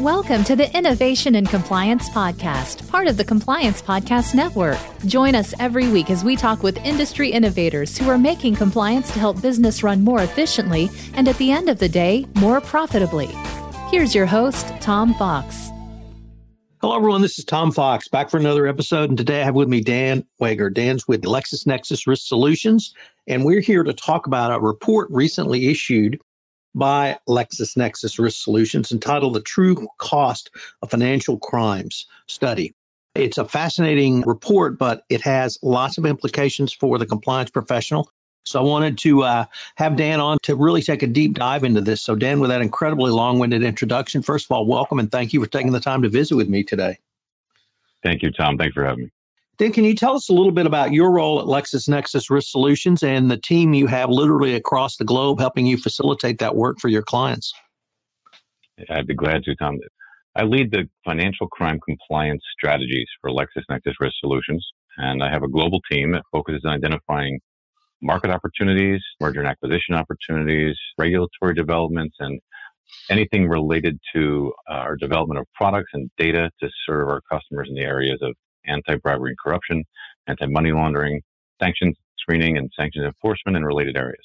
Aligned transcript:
Welcome 0.00 0.42
to 0.44 0.56
the 0.56 0.76
Innovation 0.76 1.36
and 1.36 1.48
Compliance 1.48 2.08
Podcast, 2.08 2.88
part 2.88 3.06
of 3.06 3.16
the 3.16 3.22
Compliance 3.22 3.80
Podcast 3.80 4.34
Network. 4.34 4.76
Join 5.06 5.36
us 5.36 5.54
every 5.60 5.86
week 5.86 6.10
as 6.10 6.24
we 6.24 6.34
talk 6.34 6.64
with 6.64 6.84
industry 6.84 7.30
innovators 7.30 7.96
who 7.96 8.10
are 8.10 8.18
making 8.18 8.56
compliance 8.56 9.12
to 9.12 9.20
help 9.20 9.40
business 9.40 9.84
run 9.84 10.02
more 10.02 10.24
efficiently 10.24 10.90
and 11.14 11.28
at 11.28 11.38
the 11.38 11.52
end 11.52 11.68
of 11.68 11.78
the 11.78 11.88
day, 11.88 12.26
more 12.34 12.60
profitably. 12.60 13.28
Here's 13.88 14.16
your 14.16 14.26
host, 14.26 14.66
Tom 14.80 15.14
Fox. 15.14 15.70
Hello, 16.80 16.96
everyone. 16.96 17.22
This 17.22 17.38
is 17.38 17.44
Tom 17.44 17.70
Fox 17.70 18.08
back 18.08 18.30
for 18.30 18.38
another 18.38 18.66
episode. 18.66 19.10
And 19.10 19.16
today 19.16 19.42
I 19.42 19.44
have 19.44 19.54
with 19.54 19.68
me 19.68 19.80
Dan 19.80 20.26
Wager. 20.40 20.70
Dan's 20.70 21.06
with 21.06 21.22
LexisNexis 21.22 22.08
Risk 22.08 22.26
Solutions. 22.26 22.92
And 23.28 23.44
we're 23.44 23.60
here 23.60 23.84
to 23.84 23.92
talk 23.92 24.26
about 24.26 24.50
a 24.50 24.58
report 24.58 25.08
recently 25.12 25.68
issued 25.68 26.20
by 26.74 27.18
LexisNexis 27.28 28.18
Risk 28.18 28.42
Solutions 28.42 28.92
entitled 28.92 29.34
The 29.34 29.40
True 29.40 29.86
Cost 29.98 30.50
of 30.82 30.90
Financial 30.90 31.38
Crimes 31.38 32.06
Study. 32.26 32.74
It's 33.14 33.38
a 33.38 33.44
fascinating 33.44 34.22
report, 34.22 34.78
but 34.78 35.04
it 35.08 35.20
has 35.20 35.58
lots 35.62 35.98
of 35.98 36.06
implications 36.06 36.72
for 36.72 36.98
the 36.98 37.06
compliance 37.06 37.50
professional. 37.50 38.10
So 38.44 38.60
I 38.60 38.62
wanted 38.62 38.98
to 38.98 39.22
uh, 39.22 39.44
have 39.76 39.96
Dan 39.96 40.20
on 40.20 40.38
to 40.42 40.56
really 40.56 40.82
take 40.82 41.02
a 41.02 41.06
deep 41.06 41.34
dive 41.34 41.64
into 41.64 41.80
this. 41.80 42.02
So, 42.02 42.14
Dan, 42.14 42.40
with 42.40 42.50
that 42.50 42.60
incredibly 42.60 43.10
long 43.10 43.38
winded 43.38 43.62
introduction, 43.62 44.22
first 44.22 44.46
of 44.46 44.50
all, 44.50 44.66
welcome 44.66 44.98
and 44.98 45.10
thank 45.10 45.32
you 45.32 45.40
for 45.42 45.48
taking 45.48 45.72
the 45.72 45.80
time 45.80 46.02
to 46.02 46.08
visit 46.08 46.34
with 46.34 46.48
me 46.48 46.62
today. 46.62 46.98
Thank 48.02 48.22
you, 48.22 48.30
Tom. 48.30 48.58
Thanks 48.58 48.74
for 48.74 48.84
having 48.84 49.04
me. 49.04 49.10
Dan, 49.56 49.72
can 49.72 49.84
you 49.84 49.94
tell 49.94 50.16
us 50.16 50.28
a 50.28 50.32
little 50.32 50.50
bit 50.50 50.66
about 50.66 50.92
your 50.92 51.12
role 51.12 51.40
at 51.40 51.46
LexisNexis 51.46 52.28
Risk 52.28 52.50
Solutions 52.50 53.04
and 53.04 53.30
the 53.30 53.36
team 53.36 53.72
you 53.72 53.86
have 53.86 54.10
literally 54.10 54.54
across 54.54 54.96
the 54.96 55.04
globe 55.04 55.38
helping 55.38 55.64
you 55.64 55.76
facilitate 55.76 56.38
that 56.40 56.56
work 56.56 56.78
for 56.80 56.88
your 56.88 57.02
clients? 57.02 57.54
I'd 58.90 59.06
be 59.06 59.14
glad 59.14 59.44
to, 59.44 59.54
Tom. 59.54 59.78
I 60.34 60.42
lead 60.42 60.72
the 60.72 60.88
financial 61.04 61.46
crime 61.46 61.78
compliance 61.86 62.42
strategies 62.52 63.06
for 63.20 63.30
LexisNexis 63.30 63.94
Risk 64.00 64.16
Solutions, 64.18 64.66
and 64.96 65.22
I 65.22 65.30
have 65.30 65.44
a 65.44 65.48
global 65.48 65.80
team 65.88 66.10
that 66.12 66.24
focuses 66.32 66.62
on 66.64 66.72
identifying 66.72 67.38
market 68.02 68.30
opportunities, 68.30 69.00
merger 69.20 69.38
and 69.38 69.48
acquisition 69.48 69.94
opportunities, 69.94 70.76
regulatory 70.98 71.54
developments, 71.54 72.16
and 72.18 72.40
anything 73.08 73.48
related 73.48 73.98
to 74.14 74.52
uh, 74.68 74.74
our 74.74 74.96
development 74.96 75.38
of 75.38 75.46
products 75.54 75.90
and 75.94 76.10
data 76.18 76.50
to 76.60 76.68
serve 76.84 77.08
our 77.08 77.20
customers 77.30 77.68
in 77.68 77.76
the 77.76 77.82
areas 77.82 78.18
of 78.20 78.34
anti-bribery 78.66 79.30
and 79.30 79.38
corruption, 79.38 79.84
anti-money 80.26 80.72
laundering, 80.72 81.22
sanctions 81.60 81.96
screening, 82.18 82.56
and 82.56 82.70
sanctions 82.76 83.04
enforcement 83.04 83.56
in 83.56 83.64
related 83.64 83.96
areas. 83.96 84.24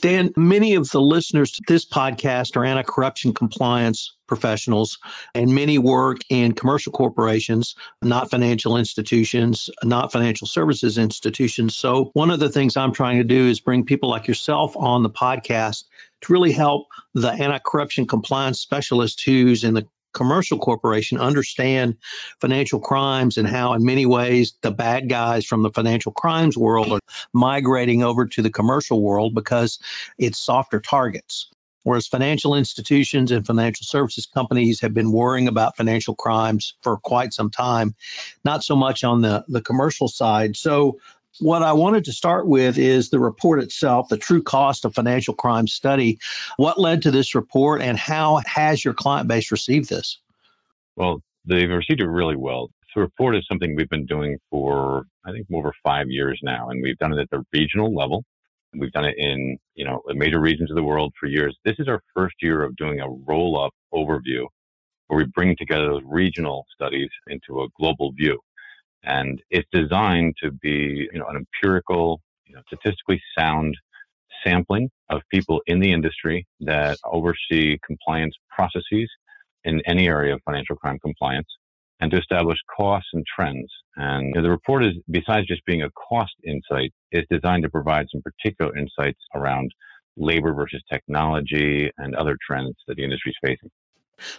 Dan, 0.00 0.30
many 0.36 0.74
of 0.74 0.88
the 0.90 1.00
listeners 1.00 1.52
to 1.52 1.62
this 1.66 1.84
podcast 1.84 2.56
are 2.56 2.64
anti 2.64 2.82
corruption 2.82 3.34
compliance 3.34 4.14
professionals, 4.28 4.98
and 5.34 5.52
many 5.52 5.78
work 5.78 6.18
in 6.28 6.52
commercial 6.52 6.92
corporations, 6.92 7.74
not 8.02 8.30
financial 8.30 8.76
institutions, 8.76 9.70
not 9.82 10.12
financial 10.12 10.46
services 10.46 10.98
institutions. 10.98 11.76
So, 11.76 12.10
one 12.12 12.30
of 12.30 12.38
the 12.38 12.48
things 12.48 12.76
I'm 12.76 12.92
trying 12.92 13.18
to 13.18 13.24
do 13.24 13.48
is 13.48 13.58
bring 13.58 13.84
people 13.84 14.08
like 14.08 14.28
yourself 14.28 14.76
on 14.76 15.02
the 15.02 15.10
podcast 15.10 15.84
to 16.22 16.32
really 16.32 16.52
help 16.52 16.86
the 17.14 17.30
anti 17.30 17.58
corruption 17.58 18.06
compliance 18.06 18.60
specialist 18.60 19.24
who's 19.24 19.64
in 19.64 19.74
the 19.74 19.88
commercial 20.12 20.58
corporation 20.58 21.18
understand 21.18 21.96
financial 22.40 22.80
crimes 22.80 23.36
and 23.36 23.46
how, 23.46 23.74
in 23.74 23.84
many 23.84 24.06
ways, 24.06 24.54
the 24.62 24.70
bad 24.70 25.08
guys 25.08 25.44
from 25.44 25.62
the 25.62 25.70
financial 25.70 26.12
crimes 26.12 26.56
world 26.56 26.92
are 26.92 27.00
migrating 27.32 28.02
over 28.02 28.26
to 28.26 28.42
the 28.42 28.50
commercial 28.50 29.02
world 29.02 29.34
because 29.34 29.78
it's 30.18 30.38
softer 30.38 30.80
targets. 30.80 31.50
Whereas 31.84 32.06
financial 32.06 32.54
institutions 32.54 33.30
and 33.30 33.46
financial 33.46 33.84
services 33.84 34.26
companies 34.26 34.80
have 34.80 34.92
been 34.92 35.10
worrying 35.10 35.48
about 35.48 35.76
financial 35.76 36.14
crimes 36.14 36.74
for 36.82 36.98
quite 36.98 37.32
some 37.32 37.50
time, 37.50 37.94
not 38.44 38.62
so 38.62 38.76
much 38.76 39.04
on 39.04 39.22
the, 39.22 39.44
the 39.48 39.62
commercial 39.62 40.08
side. 40.08 40.56
So, 40.56 40.98
what 41.40 41.62
I 41.62 41.72
wanted 41.72 42.04
to 42.06 42.12
start 42.12 42.46
with 42.46 42.78
is 42.78 43.10
the 43.10 43.20
report 43.20 43.62
itself, 43.62 44.08
the 44.08 44.16
true 44.16 44.42
cost 44.42 44.84
of 44.84 44.94
financial 44.94 45.34
crime 45.34 45.66
study. 45.66 46.18
What 46.56 46.80
led 46.80 47.02
to 47.02 47.10
this 47.10 47.34
report 47.34 47.80
and 47.80 47.98
how 47.98 48.40
has 48.46 48.84
your 48.84 48.94
client 48.94 49.28
base 49.28 49.52
received 49.52 49.88
this? 49.88 50.18
Well, 50.96 51.22
they've 51.44 51.70
received 51.70 52.00
it 52.00 52.08
really 52.08 52.36
well. 52.36 52.70
The 52.94 53.02
report 53.02 53.36
is 53.36 53.46
something 53.46 53.76
we've 53.76 53.88
been 53.88 54.06
doing 54.06 54.38
for, 54.50 55.04
I 55.24 55.30
think, 55.30 55.46
over 55.52 55.72
five 55.84 56.06
years 56.08 56.40
now, 56.42 56.70
and 56.70 56.82
we've 56.82 56.98
done 56.98 57.12
it 57.12 57.20
at 57.20 57.30
the 57.30 57.44
regional 57.52 57.94
level. 57.94 58.24
We've 58.74 58.90
done 58.90 59.04
it 59.04 59.14
in, 59.16 59.56
you 59.76 59.84
know, 59.84 60.02
major 60.08 60.40
regions 60.40 60.70
of 60.70 60.74
the 60.74 60.82
world 60.82 61.14
for 61.18 61.26
years. 61.26 61.56
This 61.64 61.76
is 61.78 61.86
our 61.86 62.02
first 62.14 62.34
year 62.42 62.64
of 62.64 62.74
doing 62.74 63.00
a 63.00 63.08
roll-up 63.08 63.72
overview 63.94 64.46
where 65.06 65.18
we 65.18 65.24
bring 65.26 65.54
together 65.56 65.86
those 65.86 66.02
regional 66.04 66.66
studies 66.74 67.08
into 67.28 67.62
a 67.62 67.68
global 67.78 68.10
view 68.12 68.40
and 69.04 69.42
it's 69.50 69.68
designed 69.72 70.34
to 70.42 70.50
be 70.50 71.08
you 71.12 71.18
know 71.18 71.26
an 71.26 71.36
empirical 71.36 72.20
you 72.46 72.54
know, 72.54 72.62
statistically 72.66 73.20
sound 73.38 73.76
sampling 74.44 74.90
of 75.10 75.22
people 75.32 75.60
in 75.66 75.80
the 75.80 75.92
industry 75.92 76.46
that 76.60 76.98
oversee 77.04 77.78
compliance 77.86 78.34
processes 78.50 79.10
in 79.64 79.82
any 79.86 80.08
area 80.08 80.34
of 80.34 80.40
financial 80.44 80.76
crime 80.76 80.98
compliance 81.00 81.48
and 82.00 82.10
to 82.12 82.18
establish 82.18 82.58
costs 82.76 83.10
and 83.12 83.24
trends. 83.26 83.70
And 83.96 84.34
the 84.34 84.50
report 84.50 84.84
is, 84.84 84.94
besides 85.10 85.46
just 85.46 85.64
being 85.66 85.82
a 85.82 85.90
cost 85.90 86.34
insight, 86.44 86.92
is 87.10 87.24
designed 87.30 87.64
to 87.64 87.70
provide 87.70 88.06
some 88.12 88.22
particular 88.22 88.76
insights 88.76 89.18
around 89.34 89.72
labor 90.16 90.52
versus 90.54 90.82
technology 90.90 91.90
and 91.98 92.14
other 92.14 92.36
trends 92.46 92.76
that 92.86 92.96
the 92.96 93.04
industry 93.04 93.32
is 93.32 93.38
facing. 93.44 93.70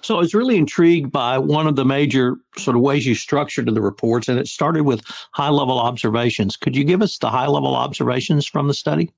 So 0.02 0.16
I 0.16 0.20
was 0.20 0.34
really 0.34 0.58
intrigued 0.58 1.12
by 1.12 1.38
one 1.38 1.68
of 1.68 1.76
the 1.76 1.86
major 1.86 2.38
sort 2.58 2.76
of 2.76 2.82
ways 2.82 3.06
you 3.06 3.16
structured 3.16 3.68
the 3.68 3.82
reports, 3.82 4.28
and 4.28 4.40
it 4.40 4.48
started 4.48 4.84
with 4.84 5.02
high 5.32 5.50
level 5.50 5.80
observations. 5.80 6.58
Could 6.58 6.76
you 6.76 6.84
give 6.84 7.02
us 7.02 7.18
the 7.18 7.30
high 7.30 7.48
level 7.48 7.76
observations 7.76 8.46
from 8.46 8.68
the 8.68 8.74
study? 8.74 9.12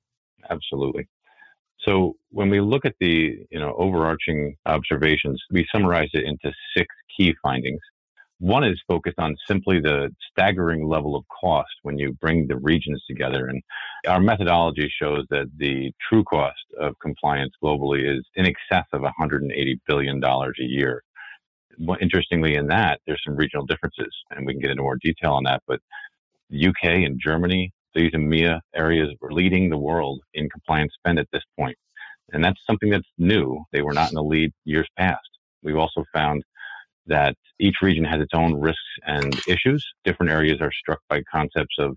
Absolutely. 0.50 1.08
So 1.84 2.16
when 2.30 2.48
we 2.48 2.60
look 2.60 2.84
at 2.84 2.94
the 3.00 3.38
you 3.50 3.58
know 3.58 3.74
overarching 3.76 4.56
observations, 4.66 5.42
we 5.50 5.66
summarize 5.72 6.10
it 6.12 6.24
into 6.24 6.52
six 6.76 6.86
key 7.16 7.34
findings. 7.42 7.80
One 8.42 8.64
is 8.64 8.82
focused 8.88 9.20
on 9.20 9.36
simply 9.46 9.78
the 9.78 10.10
staggering 10.28 10.88
level 10.88 11.14
of 11.14 11.22
cost 11.28 11.70
when 11.82 11.96
you 11.96 12.12
bring 12.14 12.48
the 12.48 12.56
regions 12.56 13.00
together. 13.08 13.46
And 13.46 13.62
our 14.08 14.18
methodology 14.18 14.92
shows 15.00 15.26
that 15.30 15.46
the 15.58 15.92
true 16.08 16.24
cost 16.24 16.58
of 16.80 16.98
compliance 17.00 17.52
globally 17.62 18.04
is 18.04 18.26
in 18.34 18.44
excess 18.44 18.86
of 18.92 19.02
$180 19.02 19.78
billion 19.86 20.20
a 20.24 20.50
year. 20.58 21.04
Interestingly, 22.00 22.56
in 22.56 22.66
that, 22.66 22.98
there's 23.06 23.22
some 23.24 23.36
regional 23.36 23.64
differences, 23.64 24.12
and 24.32 24.44
we 24.44 24.54
can 24.54 24.60
get 24.60 24.72
into 24.72 24.82
more 24.82 24.98
detail 25.00 25.34
on 25.34 25.44
that. 25.44 25.62
But 25.68 25.78
the 26.50 26.66
UK 26.66 27.06
and 27.06 27.20
Germany, 27.24 27.70
these 27.94 28.10
EMEA 28.10 28.58
areas, 28.74 29.10
were 29.20 29.32
leading 29.32 29.70
the 29.70 29.78
world 29.78 30.20
in 30.34 30.50
compliance 30.50 30.94
spend 30.98 31.20
at 31.20 31.28
this 31.32 31.44
point. 31.56 31.78
And 32.32 32.42
that's 32.42 32.58
something 32.66 32.90
that's 32.90 33.08
new. 33.18 33.62
They 33.70 33.82
were 33.82 33.94
not 33.94 34.10
in 34.10 34.16
the 34.16 34.24
lead 34.24 34.50
years 34.64 34.88
past. 34.98 35.20
We've 35.62 35.76
also 35.76 36.04
found 36.12 36.42
that 37.06 37.34
each 37.58 37.76
region 37.82 38.04
has 38.04 38.20
its 38.20 38.34
own 38.34 38.60
risks 38.60 38.80
and 39.06 39.34
issues. 39.48 39.84
Different 40.04 40.32
areas 40.32 40.60
are 40.60 40.72
struck 40.72 41.00
by 41.08 41.22
concepts 41.30 41.76
of 41.78 41.96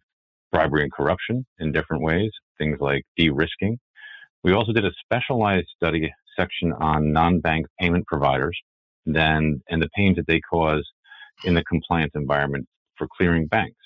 bribery 0.51 0.83
and 0.83 0.91
corruption 0.91 1.45
in 1.59 1.71
different 1.71 2.03
ways, 2.03 2.31
things 2.57 2.79
like 2.79 3.03
de-risking. 3.17 3.77
We 4.43 4.53
also 4.53 4.73
did 4.73 4.85
a 4.85 4.91
specialized 5.03 5.67
study 5.75 6.13
section 6.37 6.73
on 6.73 7.11
non-bank 7.11 7.67
payment 7.79 8.05
providers 8.07 8.57
then 9.05 9.61
and 9.69 9.81
the 9.81 9.89
pains 9.95 10.15
that 10.17 10.27
they 10.27 10.39
cause 10.39 10.85
in 11.43 11.53
the 11.53 11.63
compliance 11.63 12.11
environment 12.15 12.67
for 12.97 13.07
clearing 13.17 13.47
banks. 13.47 13.77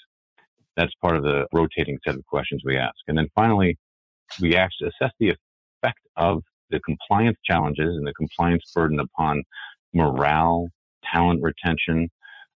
That's 0.78 0.94
part 1.02 1.18
of 1.18 1.24
the 1.24 1.46
rotating 1.54 1.98
set 2.06 2.16
of 2.16 2.26
questions 2.26 2.62
we 2.64 2.78
ask. 2.78 2.96
And 3.08 3.18
then 3.18 3.28
finally, 3.36 3.78
we 4.40 4.56
actually 4.56 4.90
assess 4.90 5.12
the 5.20 5.30
effect 5.84 6.00
of 6.16 6.42
the 6.70 6.80
compliance 6.82 7.38
challenges 7.44 7.96
and 7.96 8.08
the 8.08 8.14
compliance 8.14 8.64
burden 8.74 9.00
upon 9.00 9.44
morale, 9.94 10.68
talent 11.14 11.42
retention, 11.42 12.10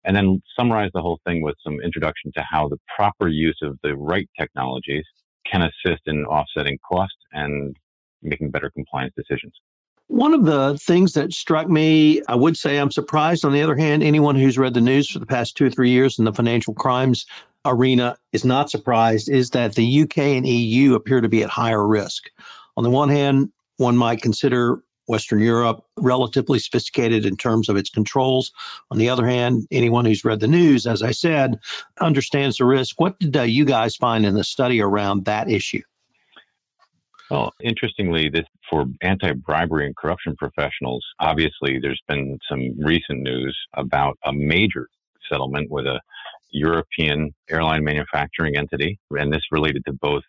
and 0.03 0.15
then 0.15 0.41
summarize 0.57 0.91
the 0.93 1.01
whole 1.01 1.19
thing 1.25 1.41
with 1.41 1.55
some 1.63 1.79
introduction 1.81 2.31
to 2.35 2.43
how 2.49 2.67
the 2.67 2.77
proper 2.95 3.27
use 3.27 3.59
of 3.61 3.77
the 3.83 3.95
right 3.95 4.29
technologies 4.39 5.05
can 5.49 5.61
assist 5.61 6.01
in 6.07 6.25
offsetting 6.25 6.77
cost 6.89 7.15
and 7.31 7.75
making 8.21 8.51
better 8.51 8.69
compliance 8.69 9.13
decisions. 9.15 9.53
One 10.07 10.33
of 10.33 10.43
the 10.43 10.77
things 10.77 11.13
that 11.13 11.31
struck 11.31 11.69
me, 11.69 12.21
I 12.27 12.35
would 12.35 12.57
say 12.57 12.77
I'm 12.77 12.91
surprised. 12.91 13.45
On 13.45 13.53
the 13.53 13.61
other 13.61 13.77
hand, 13.77 14.03
anyone 14.03 14.35
who's 14.35 14.57
read 14.57 14.73
the 14.73 14.81
news 14.81 15.09
for 15.09 15.19
the 15.19 15.25
past 15.25 15.55
two 15.55 15.65
or 15.65 15.69
three 15.69 15.91
years 15.91 16.19
in 16.19 16.25
the 16.25 16.33
financial 16.33 16.73
crimes 16.73 17.25
arena 17.65 18.17
is 18.33 18.43
not 18.43 18.69
surprised, 18.69 19.29
is 19.29 19.51
that 19.51 19.75
the 19.75 20.01
UK 20.01 20.17
and 20.17 20.45
EU 20.47 20.95
appear 20.95 21.21
to 21.21 21.29
be 21.29 21.43
at 21.43 21.49
higher 21.49 21.87
risk. 21.87 22.23
On 22.75 22.83
the 22.83 22.89
one 22.89 23.09
hand, 23.09 23.51
one 23.77 23.95
might 23.95 24.21
consider 24.21 24.83
Western 25.07 25.39
Europe, 25.39 25.83
relatively 25.97 26.59
sophisticated 26.59 27.25
in 27.25 27.35
terms 27.35 27.69
of 27.69 27.75
its 27.75 27.89
controls. 27.89 28.51
On 28.91 28.97
the 28.97 29.09
other 29.09 29.25
hand, 29.25 29.67
anyone 29.71 30.05
who's 30.05 30.23
read 30.23 30.39
the 30.39 30.47
news, 30.47 30.87
as 30.87 31.03
I 31.03 31.11
said, 31.11 31.59
understands 31.99 32.57
the 32.57 32.65
risk. 32.65 32.99
What 32.99 33.19
did 33.19 33.35
uh, 33.35 33.41
you 33.43 33.65
guys 33.65 33.95
find 33.95 34.25
in 34.25 34.35
the 34.35 34.43
study 34.43 34.81
around 34.81 35.25
that 35.25 35.49
issue? 35.49 35.81
Well, 37.29 37.53
interestingly, 37.61 38.29
this 38.29 38.45
for 38.69 38.85
anti-bribery 39.01 39.85
and 39.85 39.95
corruption 39.95 40.35
professionals, 40.35 41.05
obviously 41.19 41.79
there's 41.79 42.01
been 42.07 42.37
some 42.49 42.77
recent 42.77 43.21
news 43.21 43.57
about 43.73 44.17
a 44.25 44.33
major 44.33 44.89
settlement 45.29 45.71
with 45.71 45.85
a 45.85 46.01
European 46.51 47.33
airline 47.49 47.83
manufacturing 47.83 48.57
entity, 48.57 48.99
and 49.11 49.31
this 49.31 49.43
related 49.49 49.85
to 49.85 49.93
both 49.93 50.23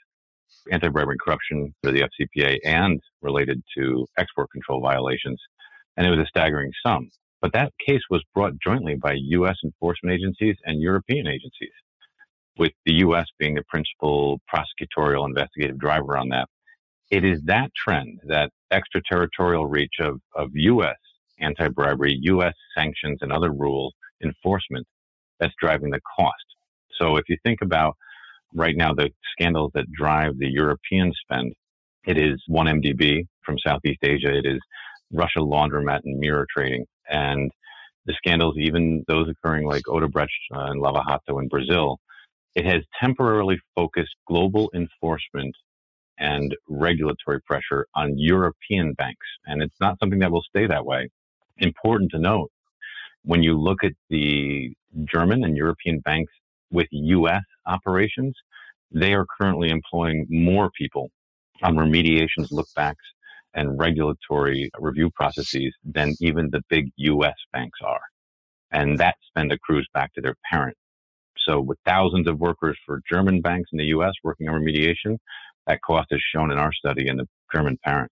anti-bribery 0.71 1.15
and 1.15 1.21
corruption 1.21 1.75
for 1.83 1.91
the 1.91 2.03
FCPA 2.03 2.59
and 2.65 3.01
related 3.21 3.63
to 3.77 4.07
export 4.19 4.51
control 4.51 4.81
violations. 4.81 5.41
And 5.97 6.07
it 6.07 6.11
was 6.11 6.21
a 6.21 6.27
staggering 6.27 6.73
sum. 6.85 7.11
But 7.41 7.53
that 7.55 7.73
case 7.85 8.03
was 8.09 8.23
brought 8.35 8.59
jointly 8.61 8.95
by 8.95 9.15
U.S. 9.15 9.57
enforcement 9.65 10.15
agencies 10.15 10.57
and 10.65 10.81
European 10.81 11.27
agencies, 11.27 11.73
with 12.57 12.73
the 12.87 12.95
U.S. 12.95 13.27
being 13.39 13.55
the 13.55 13.65
principal 13.69 14.41
prosecutorial 14.53 15.27
investigative 15.27 15.79
driver 15.79 16.17
on 16.17 16.29
that. 16.29 16.49
It 17.11 17.25
is 17.25 17.41
that 17.45 17.71
trend, 17.75 18.21
that 18.25 18.51
extraterritorial 18.71 19.67
reach 19.67 19.95
of, 20.01 20.21
of 20.35 20.51
U.S. 20.55 20.97
anti 21.41 21.69
bribery, 21.69 22.17
U.S. 22.23 22.55
sanctions, 22.77 23.19
and 23.21 23.33
other 23.33 23.51
rule 23.51 23.93
enforcement 24.23 24.87
that's 25.41 25.55
driving 25.61 25.91
the 25.91 26.01
cost. 26.17 26.45
So 26.99 27.17
if 27.17 27.25
you 27.29 27.37
think 27.43 27.61
about 27.63 27.97
right 28.55 28.77
now 28.77 28.95
the 28.95 29.11
scandals 29.33 29.73
that 29.75 29.91
drive 29.93 30.39
the 30.39 30.49
European 30.49 31.13
spend, 31.23 31.55
it 32.07 32.19
is 32.19 32.43
1MDB 32.51 33.27
from 33.45 33.59
Southeast 33.59 34.01
Asia, 34.03 34.37
it 34.37 34.47
is 34.47 34.61
Russia 35.13 35.41
laundromat 35.41 36.01
and 36.05 36.19
mirror 36.19 36.47
trading, 36.55 36.85
and 37.09 37.51
the 38.07 38.15
scandals, 38.15 38.57
even 38.59 39.05
those 39.07 39.29
occurring 39.29 39.67
like 39.67 39.85
Odebrecht 39.85 40.29
uh, 40.55 40.71
and 40.71 40.81
Lava 40.81 41.03
Jato 41.09 41.39
in 41.39 41.49
Brazil, 41.49 41.99
it 42.55 42.67
has 42.67 42.83
temporarily 43.01 43.59
focused 43.75 44.15
global 44.27 44.71
enforcement 44.75 45.55
and 46.19 46.55
regulatory 46.69 47.41
pressure 47.43 47.87
on 47.95 48.19
European 48.19 48.93
banks. 48.95 49.27
And 49.47 49.63
it's 49.63 49.81
not 49.81 49.99
something 49.99 50.19
that 50.21 50.31
will 50.31 50.43
stay 50.43 50.67
that 50.67 50.85
way. 50.85 51.09
Important 51.59 52.11
to 52.13 52.19
note, 52.19 52.51
when 53.25 53.43
you 53.43 53.59
look 53.59 53.85
at 53.85 53.93
the 54.11 54.73
German 55.05 55.45
and 55.45 55.57
European 55.57 56.01
banks 56.01 56.33
with 56.71 56.89
U.S. 56.91 57.43
operations, 57.67 58.35
they 58.91 59.15
are 59.15 59.27
currently 59.41 59.71
employing 59.71 60.27
more 60.29 60.71
people 60.77 61.11
on 61.63 61.77
remediations, 61.77 62.51
lookbacks, 62.53 62.95
and 63.55 63.79
regulatory 63.79 64.71
review 64.79 65.11
processes 65.11 65.75
than 65.85 66.15
even 66.21 66.49
the 66.51 66.63
big 66.69 66.91
U.S. 66.97 67.35
banks 67.53 67.79
are. 67.85 68.01
And 68.71 68.99
that 68.99 69.17
spend 69.29 69.53
accrues 69.53 69.87
back 69.93 70.13
to 70.15 70.21
their 70.21 70.35
parent. 70.51 70.77
So 71.47 71.61
with 71.61 71.79
thousands 71.85 72.29
of 72.29 72.39
workers 72.39 72.79
for 72.87 73.01
German 73.11 73.41
banks 73.41 73.71
in 73.73 73.79
the 73.79 73.87
U.S. 73.87 74.13
working 74.25 74.49
on 74.49 74.61
remediation, 74.61 75.19
that 75.67 75.81
cost 75.83 76.09
is 76.11 76.23
shown 76.35 76.51
in 76.51 76.59
our 76.59 76.73
study 76.73 77.09
in 77.09 77.17
the 77.17 77.27
German 77.53 77.79
parent. 77.85 78.11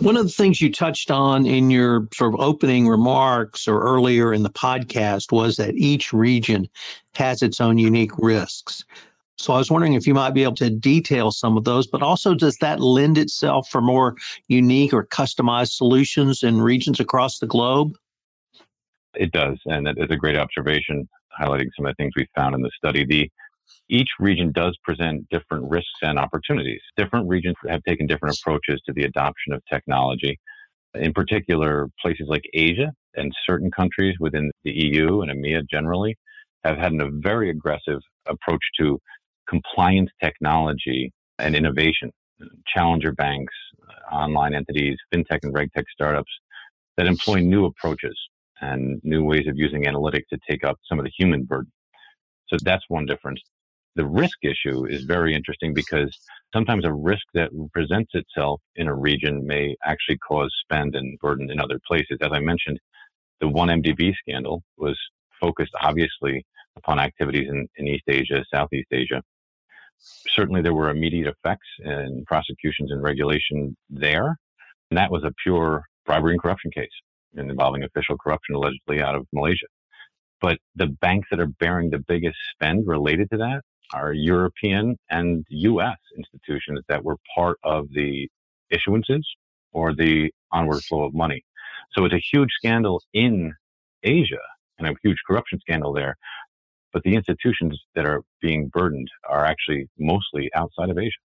One 0.00 0.16
of 0.16 0.24
the 0.24 0.32
things 0.32 0.60
you 0.60 0.72
touched 0.72 1.10
on 1.10 1.46
in 1.46 1.70
your 1.70 2.08
sort 2.12 2.34
of 2.34 2.40
opening 2.40 2.86
remarks 2.88 3.68
or 3.68 3.80
earlier 3.80 4.32
in 4.32 4.42
the 4.42 4.50
podcast 4.50 5.32
was 5.32 5.56
that 5.56 5.74
each 5.74 6.12
region 6.12 6.68
has 7.14 7.42
its 7.42 7.60
own 7.60 7.78
unique 7.78 8.16
risks. 8.18 8.84
So 9.38 9.52
I 9.52 9.58
was 9.58 9.70
wondering 9.70 9.92
if 9.92 10.06
you 10.06 10.14
might 10.14 10.32
be 10.32 10.44
able 10.44 10.54
to 10.56 10.70
detail 10.70 11.30
some 11.30 11.56
of 11.56 11.64
those, 11.64 11.86
but 11.86 12.02
also 12.02 12.34
does 12.34 12.56
that 12.58 12.80
lend 12.80 13.18
itself 13.18 13.68
for 13.68 13.82
more 13.82 14.16
unique 14.48 14.94
or 14.94 15.06
customized 15.06 15.72
solutions 15.72 16.42
in 16.42 16.60
regions 16.60 17.00
across 17.00 17.38
the 17.38 17.46
globe? 17.46 17.96
It 19.14 19.32
does, 19.32 19.58
and 19.66 19.86
that 19.86 19.98
is 19.98 20.10
a 20.10 20.16
great 20.16 20.36
observation, 20.36 21.08
highlighting 21.38 21.68
some 21.76 21.86
of 21.86 21.90
the 21.90 22.02
things 22.02 22.14
we 22.16 22.26
found 22.34 22.54
in 22.54 22.62
the 22.62 22.70
study. 22.76 23.04
The 23.04 23.30
each 23.88 24.08
region 24.18 24.52
does 24.52 24.76
present 24.82 25.28
different 25.30 25.64
risks 25.70 25.98
and 26.02 26.18
opportunities. 26.18 26.80
Different 26.96 27.28
regions 27.28 27.56
have 27.68 27.82
taken 27.84 28.06
different 28.06 28.36
approaches 28.38 28.80
to 28.86 28.92
the 28.92 29.04
adoption 29.04 29.52
of 29.52 29.62
technology. 29.70 30.38
In 30.94 31.12
particular, 31.12 31.88
places 32.00 32.26
like 32.28 32.44
Asia 32.54 32.92
and 33.14 33.32
certain 33.46 33.70
countries 33.70 34.16
within 34.18 34.50
the 34.64 34.72
EU 34.72 35.20
and 35.20 35.30
EMEA 35.30 35.62
generally 35.70 36.16
have 36.64 36.78
had 36.78 36.92
a 36.94 37.10
very 37.12 37.50
aggressive 37.50 38.00
approach 38.26 38.62
to 38.78 38.98
compliance 39.48 40.10
technology 40.22 41.12
and 41.38 41.54
innovation. 41.54 42.10
Challenger 42.66 43.12
banks, 43.12 43.54
online 44.10 44.54
entities, 44.54 44.96
fintech 45.12 45.40
and 45.42 45.54
regtech 45.54 45.84
startups 45.92 46.30
that 46.96 47.06
employ 47.06 47.40
new 47.40 47.66
approaches 47.66 48.18
and 48.60 49.00
new 49.04 49.22
ways 49.24 49.46
of 49.46 49.56
using 49.56 49.84
analytics 49.84 50.26
to 50.30 50.38
take 50.48 50.64
up 50.64 50.76
some 50.88 50.98
of 50.98 51.04
the 51.04 51.12
human 51.16 51.44
burden. 51.44 51.70
So 52.48 52.56
that's 52.62 52.84
one 52.88 53.06
difference. 53.06 53.40
The 53.96 54.06
risk 54.06 54.36
issue 54.42 54.84
is 54.84 55.04
very 55.04 55.34
interesting 55.34 55.72
because 55.72 56.14
sometimes 56.52 56.84
a 56.84 56.92
risk 56.92 57.24
that 57.32 57.50
presents 57.72 58.10
itself 58.14 58.60
in 58.76 58.88
a 58.88 58.94
region 58.94 59.46
may 59.46 59.74
actually 59.84 60.18
cause 60.18 60.54
spend 60.60 60.94
and 60.94 61.18
burden 61.18 61.50
in 61.50 61.58
other 61.58 61.80
places. 61.86 62.18
As 62.20 62.30
I 62.30 62.40
mentioned, 62.40 62.78
the 63.40 63.46
1MDB 63.46 64.14
scandal 64.16 64.62
was 64.76 64.98
focused 65.40 65.72
obviously 65.80 66.44
upon 66.76 66.98
activities 66.98 67.48
in, 67.48 67.66
in 67.76 67.88
East 67.88 68.04
Asia, 68.06 68.44
Southeast 68.52 68.88
Asia. 68.92 69.22
Certainly 69.98 70.60
there 70.60 70.74
were 70.74 70.90
immediate 70.90 71.34
effects 71.34 71.66
and 71.78 72.26
prosecutions 72.26 72.92
and 72.92 73.02
regulation 73.02 73.74
there. 73.88 74.36
And 74.90 74.98
that 74.98 75.10
was 75.10 75.24
a 75.24 75.32
pure 75.42 75.82
bribery 76.04 76.34
and 76.34 76.42
corruption 76.42 76.70
case 76.70 76.88
involving 77.34 77.82
official 77.82 78.18
corruption 78.18 78.56
allegedly 78.56 79.00
out 79.00 79.14
of 79.14 79.26
Malaysia. 79.32 79.66
But 80.42 80.58
the 80.74 80.88
banks 81.00 81.28
that 81.30 81.40
are 81.40 81.46
bearing 81.46 81.88
the 81.88 82.04
biggest 82.06 82.36
spend 82.52 82.86
related 82.86 83.30
to 83.30 83.38
that 83.38 83.62
are 83.92 84.12
European 84.12 84.96
and 85.10 85.44
US 85.48 85.98
institutions 86.16 86.80
that 86.88 87.04
were 87.04 87.16
part 87.34 87.58
of 87.62 87.88
the 87.92 88.28
issuances 88.72 89.22
or 89.72 89.94
the 89.94 90.30
onward 90.52 90.82
flow 90.82 91.04
of 91.04 91.14
money. 91.14 91.44
So 91.92 92.04
it's 92.04 92.14
a 92.14 92.22
huge 92.32 92.50
scandal 92.58 93.02
in 93.12 93.54
Asia 94.02 94.42
and 94.78 94.88
a 94.88 94.94
huge 95.02 95.18
corruption 95.26 95.60
scandal 95.60 95.92
there. 95.92 96.16
But 96.92 97.02
the 97.02 97.14
institutions 97.14 97.80
that 97.94 98.06
are 98.06 98.22
being 98.40 98.68
burdened 98.68 99.08
are 99.28 99.44
actually 99.44 99.88
mostly 99.98 100.50
outside 100.54 100.90
of 100.90 100.98
Asia. 100.98 101.18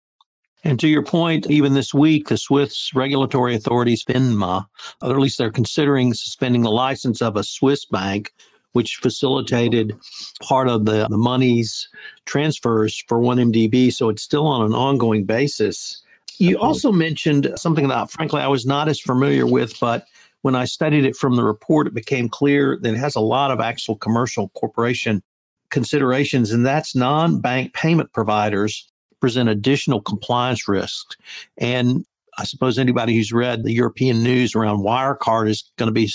And 0.63 0.79
to 0.81 0.87
your 0.87 1.03
point, 1.03 1.49
even 1.49 1.73
this 1.73 1.93
week, 1.93 2.27
the 2.27 2.37
Swiss 2.37 2.91
regulatory 2.93 3.55
authorities, 3.55 4.03
FINMA, 4.03 4.65
or 5.01 5.09
at 5.09 5.17
least 5.17 5.39
they're 5.39 5.51
considering 5.51 6.13
suspending 6.13 6.61
the 6.61 6.71
license 6.71 7.21
of 7.21 7.35
a 7.35 7.43
Swiss 7.43 7.85
bank 7.85 8.31
which 8.73 8.97
facilitated 9.01 9.97
part 10.41 10.67
of 10.67 10.85
the, 10.85 11.07
the 11.09 11.17
monies 11.17 11.89
transfers 12.25 13.03
for 13.07 13.19
1MDB. 13.19 13.93
So 13.93 14.09
it's 14.09 14.23
still 14.23 14.47
on 14.47 14.65
an 14.65 14.73
ongoing 14.73 15.25
basis. 15.25 16.03
You 16.37 16.57
also 16.57 16.91
mentioned 16.91 17.53
something 17.57 17.89
that, 17.89 18.09
frankly, 18.09 18.41
I 18.41 18.47
was 18.47 18.65
not 18.65 18.87
as 18.87 18.99
familiar 18.99 19.45
with, 19.45 19.79
but 19.79 20.05
when 20.41 20.55
I 20.55 20.65
studied 20.65 21.05
it 21.05 21.15
from 21.15 21.35
the 21.35 21.43
report, 21.43 21.87
it 21.87 21.93
became 21.93 22.29
clear 22.29 22.77
that 22.81 22.93
it 22.93 22.97
has 22.97 23.15
a 23.15 23.21
lot 23.21 23.51
of 23.51 23.59
actual 23.59 23.95
commercial 23.95 24.49
corporation 24.49 25.21
considerations, 25.69 26.51
and 26.51 26.65
that's 26.65 26.95
non 26.95 27.41
bank 27.41 27.73
payment 27.73 28.11
providers 28.11 28.87
present 29.19 29.49
additional 29.49 30.01
compliance 30.01 30.67
risks. 30.67 31.15
And 31.57 32.05
I 32.37 32.45
suppose 32.45 32.79
anybody 32.79 33.15
who's 33.15 33.33
read 33.33 33.63
the 33.63 33.73
European 33.73 34.23
news 34.23 34.55
around 34.55 34.79
Wirecard 34.79 35.49
is 35.49 35.71
going 35.77 35.87
to 35.87 35.93
be 35.93 36.09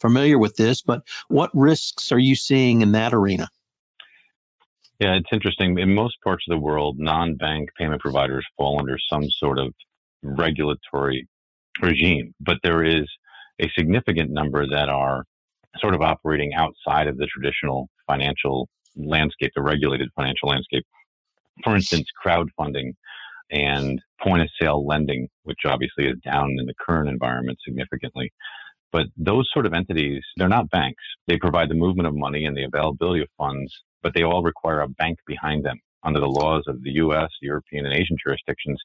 familiar 0.00 0.38
with 0.38 0.56
this, 0.56 0.82
but 0.82 1.02
what 1.28 1.50
risks 1.54 2.10
are 2.10 2.18
you 2.18 2.36
seeing 2.36 2.80
in 2.82 2.92
that 2.92 3.12
arena? 3.12 3.48
Yeah, 4.98 5.14
it's 5.14 5.28
interesting. 5.30 5.78
In 5.78 5.94
most 5.94 6.16
parts 6.24 6.44
of 6.48 6.52
the 6.52 6.58
world, 6.58 6.96
non 6.98 7.36
bank 7.36 7.68
payment 7.78 8.00
providers 8.00 8.44
fall 8.56 8.80
under 8.80 8.98
some 9.10 9.28
sort 9.30 9.58
of 9.58 9.72
regulatory 10.22 11.28
regime, 11.80 12.34
but 12.40 12.58
there 12.62 12.82
is 12.82 13.06
a 13.60 13.68
significant 13.76 14.30
number 14.30 14.66
that 14.68 14.88
are 14.88 15.24
sort 15.78 15.94
of 15.94 16.02
operating 16.02 16.54
outside 16.54 17.06
of 17.06 17.16
the 17.16 17.26
traditional 17.26 17.88
financial 18.06 18.68
landscape, 18.96 19.52
the 19.54 19.62
regulated 19.62 20.08
financial 20.16 20.48
landscape. 20.48 20.84
For 21.62 21.76
instance, 21.76 22.06
crowdfunding 22.24 22.94
and 23.50 24.00
point 24.22 24.42
of 24.42 24.48
sale 24.60 24.86
lending, 24.86 25.28
which 25.44 25.60
obviously 25.64 26.06
is 26.06 26.16
down 26.24 26.56
in 26.58 26.66
the 26.66 26.74
current 26.80 27.08
environment 27.08 27.58
significantly. 27.64 28.32
But 28.92 29.06
those 29.16 29.48
sort 29.52 29.66
of 29.66 29.74
entities, 29.74 30.22
they're 30.36 30.48
not 30.48 30.70
banks. 30.70 31.02
They 31.26 31.36
provide 31.36 31.68
the 31.68 31.74
movement 31.74 32.08
of 32.08 32.14
money 32.14 32.46
and 32.46 32.56
the 32.56 32.64
availability 32.64 33.22
of 33.22 33.28
funds, 33.36 33.72
but 34.02 34.12
they 34.14 34.22
all 34.22 34.42
require 34.42 34.80
a 34.80 34.88
bank 34.88 35.18
behind 35.26 35.64
them. 35.64 35.78
Under 36.04 36.20
the 36.20 36.26
laws 36.26 36.64
of 36.68 36.82
the 36.82 36.92
US, 36.92 37.30
European, 37.42 37.84
and 37.84 37.94
Asian 37.94 38.16
jurisdictions, 38.24 38.80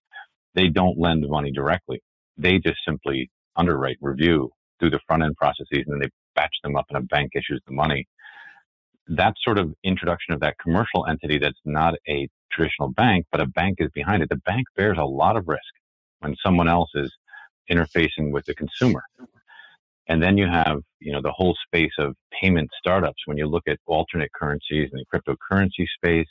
they 0.55 0.67
don't 0.67 1.00
lend 1.00 1.25
money 1.27 1.51
directly. 1.51 2.01
They 2.38 2.58
just 2.60 2.79
simply 2.86 3.29
underwrite, 3.55 3.98
review 4.01 4.51
through 4.79 4.89
the 4.89 5.00
front 5.08 5.24
end 5.24 5.36
processes, 5.38 5.84
and 5.86 5.93
then 5.93 6.00
they 6.00 6.10
batch 6.36 6.55
them 6.63 6.75
up 6.75 6.86
and 6.89 6.98
a 6.98 7.01
bank 7.01 7.32
issues 7.36 7.62
the 7.67 7.74
money. 7.74 8.08
That 9.08 9.36
sort 9.43 9.58
of 9.60 9.74
introduction 9.84 10.34
of 10.34 10.39
that 10.41 10.58
commercial 10.62 11.05
entity 11.08 11.38
that's 11.38 11.60
not 11.65 11.96
a 12.08 12.27
traditional 12.56 12.90
bank, 12.90 13.26
but 13.32 13.42
a 13.42 13.48
bank 13.48 13.78
is 13.80 13.90
behind 13.94 14.24
it. 14.24 14.30
The 14.30 14.38
bank 14.38 14.66
bears 14.78 14.98
a 15.00 15.06
lot 15.06 15.38
of 15.38 15.48
risk 15.48 15.62
when 16.20 16.36
someone 16.44 16.68
else 16.68 16.92
is 16.96 17.12
interfacing 17.72 18.32
with 18.32 18.46
the 18.46 18.56
consumer. 18.56 19.04
And 20.08 20.22
then 20.22 20.38
you 20.38 20.48
have, 20.48 20.80
you 21.00 21.14
know, 21.14 21.22
the 21.22 21.32
whole 21.32 21.56
space 21.66 21.94
of 21.98 22.16
payment 22.42 22.70
startups. 22.78 23.22
When 23.26 23.38
you 23.38 23.48
look 23.48 23.64
at 23.68 23.80
alternate 23.86 24.32
currencies 24.34 24.90
and 24.92 25.02
the 25.02 25.06
cryptocurrency 25.12 25.86
space, 25.96 26.28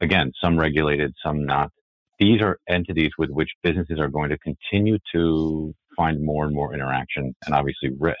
again, 0.00 0.32
some 0.40 0.58
regulated, 0.58 1.12
some 1.24 1.44
not. 1.44 1.70
these 2.18 2.40
are 2.40 2.58
entities 2.68 3.10
with 3.18 3.30
which 3.30 3.50
businesses 3.62 3.98
are 3.98 4.08
going 4.08 4.30
to 4.30 4.38
continue 4.38 4.98
to 5.12 5.74
find 5.96 6.22
more 6.22 6.44
and 6.44 6.54
more 6.54 6.74
interaction 6.74 7.34
and 7.44 7.54
obviously 7.54 7.90
risk. 7.98 8.18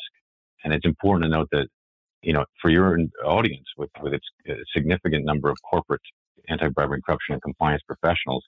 And 0.64 0.72
it's 0.72 0.84
important 0.84 1.24
to 1.24 1.30
note 1.30 1.48
that, 1.52 1.68
you 2.22 2.32
know, 2.32 2.44
for 2.60 2.70
your 2.70 2.98
audience 3.24 3.66
with, 3.76 3.90
with 4.02 4.14
its 4.14 4.26
significant 4.74 5.24
number 5.24 5.50
of 5.50 5.56
corporate 5.68 6.00
anti-bribery 6.48 7.00
corruption 7.04 7.34
and 7.34 7.42
compliance 7.42 7.82
professionals, 7.86 8.44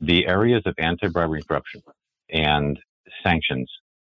the 0.00 0.26
areas 0.26 0.62
of 0.66 0.74
anti-bribery 0.78 1.42
corruption 1.42 1.82
and 2.30 2.78
sanctions 3.22 3.70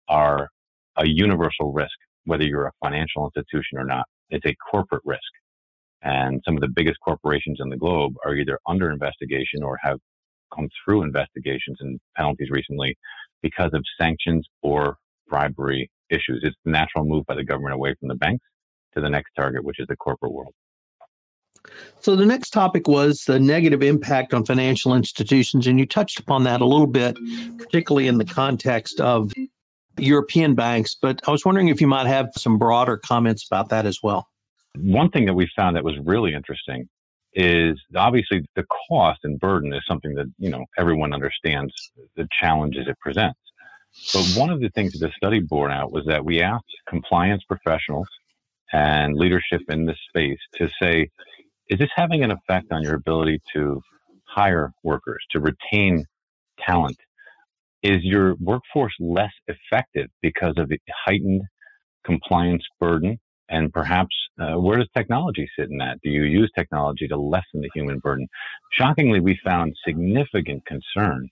are 0.07 0.49
a 0.97 1.07
universal 1.07 1.71
risk, 1.71 1.91
whether 2.25 2.43
you're 2.43 2.67
a 2.67 2.71
financial 2.83 3.25
institution 3.25 3.77
or 3.77 3.85
not. 3.85 4.05
It's 4.29 4.45
a 4.45 4.55
corporate 4.69 5.03
risk. 5.05 5.21
And 6.03 6.41
some 6.45 6.55
of 6.55 6.61
the 6.61 6.67
biggest 6.67 6.97
corporations 7.03 7.59
in 7.61 7.69
the 7.69 7.77
globe 7.77 8.13
are 8.25 8.35
either 8.35 8.59
under 8.67 8.91
investigation 8.91 9.63
or 9.63 9.77
have 9.81 9.99
come 10.53 10.67
through 10.83 11.03
investigations 11.03 11.77
and 11.79 11.99
penalties 12.17 12.49
recently 12.49 12.97
because 13.41 13.71
of 13.73 13.83
sanctions 13.99 14.45
or 14.61 14.97
bribery 15.29 15.89
issues. 16.09 16.41
It's 16.43 16.55
the 16.65 16.71
natural 16.71 17.05
move 17.05 17.25
by 17.25 17.35
the 17.35 17.43
government 17.43 17.75
away 17.75 17.95
from 17.99 18.09
the 18.09 18.15
banks 18.15 18.43
to 18.93 19.01
the 19.01 19.09
next 19.09 19.31
target, 19.35 19.63
which 19.63 19.79
is 19.79 19.87
the 19.87 19.95
corporate 19.95 20.33
world. 20.33 20.53
So 22.01 22.15
the 22.15 22.25
next 22.25 22.49
topic 22.49 22.87
was 22.87 23.23
the 23.25 23.39
negative 23.39 23.83
impact 23.83 24.33
on 24.33 24.45
financial 24.45 24.95
institutions, 24.95 25.67
and 25.67 25.79
you 25.79 25.85
touched 25.85 26.19
upon 26.19 26.43
that 26.45 26.61
a 26.61 26.65
little 26.65 26.87
bit, 26.87 27.17
particularly 27.57 28.07
in 28.07 28.17
the 28.17 28.25
context 28.25 28.99
of 28.99 29.31
European 29.97 30.55
banks. 30.55 30.95
But 30.99 31.21
I 31.27 31.31
was 31.31 31.45
wondering 31.45 31.67
if 31.67 31.79
you 31.79 31.87
might 31.87 32.07
have 32.07 32.29
some 32.35 32.57
broader 32.57 32.97
comments 32.97 33.45
about 33.45 33.69
that 33.69 33.85
as 33.85 33.99
well. 34.01 34.27
One 34.75 35.09
thing 35.09 35.25
that 35.25 35.33
we 35.33 35.49
found 35.55 35.75
that 35.75 35.83
was 35.83 35.97
really 36.03 36.33
interesting 36.33 36.87
is 37.33 37.79
obviously 37.95 38.45
the 38.55 38.65
cost 38.89 39.19
and 39.23 39.39
burden 39.39 39.73
is 39.73 39.83
something 39.87 40.15
that 40.15 40.27
you 40.37 40.49
know 40.49 40.65
everyone 40.77 41.13
understands 41.13 41.73
the 42.15 42.27
challenges 42.39 42.87
it 42.87 42.99
presents. 42.99 43.39
But 44.13 44.25
one 44.35 44.49
of 44.49 44.61
the 44.61 44.69
things 44.69 44.93
that 44.93 45.05
the 45.05 45.11
study 45.15 45.39
bore 45.39 45.69
out 45.69 45.91
was 45.91 46.05
that 46.05 46.23
we 46.23 46.41
asked 46.41 46.65
compliance 46.87 47.43
professionals 47.43 48.07
and 48.71 49.15
leadership 49.15 49.61
in 49.67 49.85
this 49.85 49.99
space 50.07 50.39
to 50.55 50.69
say, 50.81 51.09
is 51.71 51.79
this 51.79 51.89
having 51.95 52.21
an 52.21 52.31
effect 52.31 52.67
on 52.71 52.83
your 52.83 52.95
ability 52.95 53.41
to 53.53 53.81
hire 54.25 54.73
workers, 54.83 55.23
to 55.31 55.39
retain 55.39 56.05
talent? 56.59 56.97
Is 57.81 58.03
your 58.03 58.35
workforce 58.41 58.93
less 58.99 59.31
effective 59.47 60.07
because 60.21 60.53
of 60.57 60.67
the 60.67 60.77
heightened 61.05 61.43
compliance 62.05 62.63
burden? 62.79 63.17
And 63.47 63.71
perhaps 63.71 64.13
uh, 64.37 64.59
where 64.59 64.77
does 64.77 64.89
technology 64.95 65.49
sit 65.57 65.69
in 65.69 65.77
that? 65.77 65.99
Do 66.03 66.09
you 66.09 66.23
use 66.23 66.51
technology 66.57 67.07
to 67.07 67.17
lessen 67.17 67.61
the 67.61 67.69
human 67.73 67.99
burden? 67.99 68.27
Shockingly, 68.73 69.21
we 69.21 69.39
found 69.43 69.73
significant 69.85 70.65
concern 70.65 71.29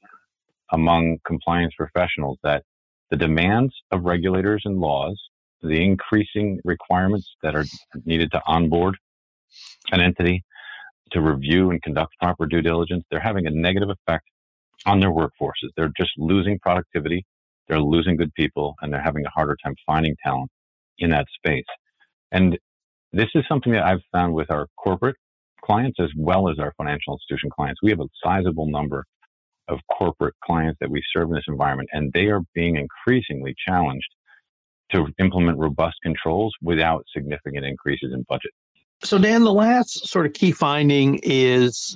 among 0.71 1.17
compliance 1.25 1.73
professionals 1.77 2.37
that 2.43 2.63
the 3.09 3.17
demands 3.17 3.73
of 3.91 4.05
regulators 4.05 4.61
and 4.63 4.79
laws, 4.79 5.19
the 5.61 5.83
increasing 5.83 6.61
requirements 6.63 7.27
that 7.43 7.55
are 7.55 7.65
needed 8.05 8.31
to 8.31 8.41
onboard 8.47 8.97
an 9.91 10.01
entity, 10.01 10.43
to 11.11 11.21
review 11.21 11.71
and 11.71 11.81
conduct 11.81 12.13
proper 12.21 12.45
due 12.45 12.61
diligence, 12.61 13.03
they're 13.09 13.19
having 13.19 13.47
a 13.47 13.51
negative 13.51 13.89
effect 13.89 14.25
on 14.85 14.99
their 14.99 15.11
workforces. 15.11 15.69
They're 15.75 15.91
just 15.97 16.11
losing 16.17 16.59
productivity, 16.59 17.25
they're 17.67 17.81
losing 17.81 18.17
good 18.17 18.33
people, 18.33 18.75
and 18.81 18.93
they're 18.93 19.01
having 19.01 19.25
a 19.25 19.29
harder 19.29 19.57
time 19.63 19.75
finding 19.85 20.15
talent 20.23 20.51
in 20.99 21.09
that 21.11 21.25
space. 21.33 21.65
And 22.31 22.57
this 23.11 23.29
is 23.33 23.43
something 23.47 23.73
that 23.73 23.85
I've 23.85 24.03
found 24.11 24.33
with 24.33 24.51
our 24.51 24.67
corporate 24.77 25.15
clients 25.63 25.99
as 25.99 26.09
well 26.15 26.49
as 26.49 26.59
our 26.59 26.73
financial 26.77 27.13
institution 27.13 27.49
clients. 27.49 27.79
We 27.81 27.89
have 27.91 27.99
a 27.99 28.07
sizable 28.23 28.67
number 28.67 29.03
of 29.67 29.79
corporate 29.97 30.35
clients 30.43 30.77
that 30.79 30.89
we 30.89 31.01
serve 31.13 31.29
in 31.29 31.35
this 31.35 31.43
environment, 31.47 31.89
and 31.91 32.11
they 32.13 32.25
are 32.25 32.41
being 32.53 32.75
increasingly 32.75 33.55
challenged 33.67 34.07
to 34.91 35.07
implement 35.19 35.59
robust 35.59 35.97
controls 36.01 36.53
without 36.61 37.05
significant 37.13 37.65
increases 37.65 38.11
in 38.13 38.25
budget. 38.27 38.51
So, 39.03 39.17
Dan, 39.17 39.43
the 39.43 39.53
last 39.53 40.07
sort 40.07 40.25
of 40.25 40.33
key 40.33 40.51
finding 40.51 41.19
is 41.23 41.95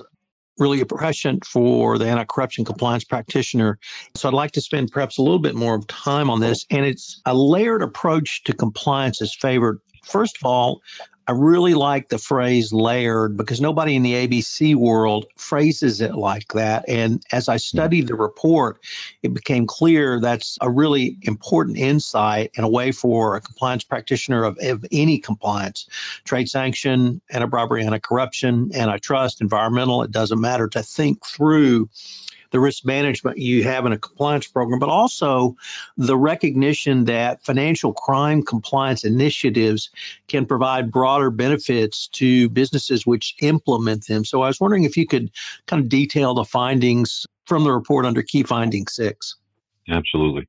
really 0.58 0.80
a 0.80 0.86
prescient 0.86 1.44
for 1.44 1.98
the 1.98 2.06
anti 2.06 2.24
corruption 2.24 2.64
compliance 2.64 3.04
practitioner. 3.04 3.78
So, 4.14 4.28
I'd 4.28 4.34
like 4.34 4.52
to 4.52 4.60
spend 4.60 4.90
perhaps 4.90 5.18
a 5.18 5.22
little 5.22 5.38
bit 5.38 5.54
more 5.54 5.74
of 5.74 5.86
time 5.86 6.30
on 6.30 6.40
this. 6.40 6.64
And 6.70 6.86
it's 6.86 7.20
a 7.26 7.34
layered 7.34 7.82
approach 7.82 8.44
to 8.44 8.54
compliance 8.54 9.20
is 9.20 9.34
favored. 9.34 9.80
First 10.04 10.38
of 10.38 10.46
all, 10.46 10.80
I 11.26 11.32
really 11.32 11.74
like 11.74 12.08
the 12.08 12.18
phrase 12.18 12.72
layered 12.72 13.36
because 13.36 13.60
nobody 13.60 13.96
in 13.96 14.02
the 14.02 14.12
ABC 14.12 14.74
world 14.74 15.26
phrases 15.36 16.02
it 16.02 16.14
like 16.14 16.48
that. 16.52 16.84
And 16.86 17.22
as 17.32 17.48
I 17.48 17.56
studied 17.56 18.08
the 18.08 18.14
report, 18.14 18.78
it 19.22 19.32
became 19.32 19.66
clear 19.66 20.20
that's 20.20 20.58
a 20.60 20.70
really 20.70 21.16
important 21.22 21.78
insight 21.78 22.52
and 22.56 22.66
a 22.66 22.68
way 22.68 22.92
for 22.92 23.36
a 23.36 23.40
compliance 23.40 23.84
practitioner 23.84 24.44
of, 24.44 24.58
of 24.60 24.84
any 24.92 25.18
compliance 25.18 25.88
trade 26.24 26.48
sanction, 26.48 27.22
anti 27.30 27.46
bribery, 27.46 27.84
anti 27.84 28.00
corruption, 28.00 28.70
antitrust, 28.74 29.40
environmental, 29.40 30.02
it 30.02 30.10
doesn't 30.10 30.40
matter 30.40 30.68
to 30.68 30.82
think 30.82 31.24
through 31.24 31.88
the 32.54 32.60
risk 32.60 32.84
management 32.84 33.36
you 33.36 33.64
have 33.64 33.84
in 33.84 33.90
a 33.90 33.98
compliance 33.98 34.46
program, 34.46 34.78
but 34.78 34.88
also 34.88 35.56
the 35.96 36.16
recognition 36.16 37.06
that 37.06 37.42
financial 37.42 37.92
crime 37.92 38.44
compliance 38.44 39.04
initiatives 39.04 39.90
can 40.28 40.46
provide 40.46 40.92
broader 40.92 41.30
benefits 41.30 42.06
to 42.06 42.48
businesses 42.50 43.04
which 43.04 43.34
implement 43.42 44.06
them. 44.06 44.24
So 44.24 44.42
I 44.42 44.46
was 44.46 44.60
wondering 44.60 44.84
if 44.84 44.96
you 44.96 45.04
could 45.04 45.32
kind 45.66 45.82
of 45.82 45.88
detail 45.88 46.34
the 46.34 46.44
findings 46.44 47.26
from 47.44 47.64
the 47.64 47.72
report 47.72 48.06
under 48.06 48.22
key 48.22 48.44
finding 48.44 48.86
six. 48.86 49.34
Absolutely. 49.88 50.46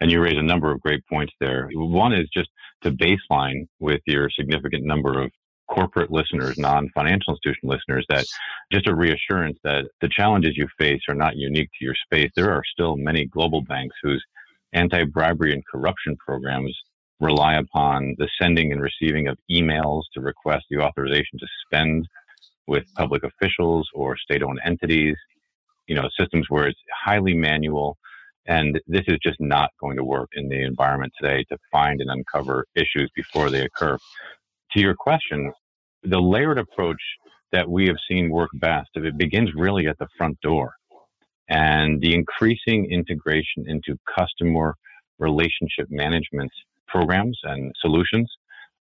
And 0.00 0.08
you 0.08 0.22
raise 0.22 0.38
a 0.38 0.42
number 0.42 0.70
of 0.70 0.80
great 0.80 1.04
points 1.08 1.32
there. 1.40 1.68
One 1.72 2.12
is 2.12 2.28
just 2.32 2.50
to 2.84 2.92
baseline 2.92 3.66
with 3.80 4.02
your 4.06 4.30
significant 4.30 4.84
number 4.84 5.20
of 5.20 5.32
corporate 5.70 6.10
listeners, 6.10 6.58
non-financial 6.58 7.34
institution 7.34 7.68
listeners, 7.68 8.04
that 8.08 8.26
just 8.72 8.88
a 8.88 8.94
reassurance 8.94 9.58
that 9.62 9.86
the 10.00 10.08
challenges 10.08 10.56
you 10.56 10.66
face 10.78 11.00
are 11.08 11.14
not 11.14 11.36
unique 11.36 11.68
to 11.78 11.84
your 11.84 11.94
space. 11.94 12.30
There 12.34 12.52
are 12.52 12.62
still 12.72 12.96
many 12.96 13.26
global 13.26 13.62
banks 13.62 13.96
whose 14.02 14.22
anti-bribery 14.72 15.52
and 15.52 15.62
corruption 15.66 16.16
programs 16.16 16.76
rely 17.20 17.54
upon 17.54 18.14
the 18.18 18.28
sending 18.40 18.72
and 18.72 18.80
receiving 18.80 19.28
of 19.28 19.38
emails 19.50 20.02
to 20.14 20.20
request 20.20 20.64
the 20.70 20.78
authorization 20.78 21.38
to 21.38 21.46
spend 21.66 22.06
with 22.66 22.84
public 22.94 23.22
officials 23.24 23.88
or 23.94 24.16
state-owned 24.16 24.60
entities, 24.64 25.16
you 25.86 25.94
know, 25.94 26.08
systems 26.18 26.46
where 26.48 26.66
it's 26.66 26.80
highly 27.04 27.34
manual. 27.34 27.96
And 28.46 28.80
this 28.86 29.04
is 29.06 29.18
just 29.22 29.40
not 29.40 29.70
going 29.80 29.96
to 29.96 30.04
work 30.04 30.30
in 30.34 30.48
the 30.48 30.62
environment 30.62 31.12
today 31.20 31.44
to 31.50 31.58
find 31.70 32.00
and 32.00 32.10
uncover 32.10 32.64
issues 32.74 33.10
before 33.14 33.50
they 33.50 33.64
occur 33.64 33.98
to 34.72 34.80
your 34.80 34.94
question, 34.94 35.52
the 36.02 36.20
layered 36.20 36.58
approach 36.58 37.00
that 37.52 37.68
we 37.68 37.86
have 37.86 37.96
seen 38.08 38.30
work 38.30 38.50
best, 38.54 38.90
if 38.94 39.04
it 39.04 39.18
begins 39.18 39.50
really 39.54 39.86
at 39.86 39.98
the 39.98 40.08
front 40.16 40.40
door. 40.40 40.72
And 41.48 42.00
the 42.00 42.14
increasing 42.14 42.90
integration 42.90 43.64
into 43.66 43.96
customer 44.16 44.76
relationship 45.18 45.88
management 45.90 46.50
programs 46.86 47.38
and 47.42 47.72
solutions 47.80 48.30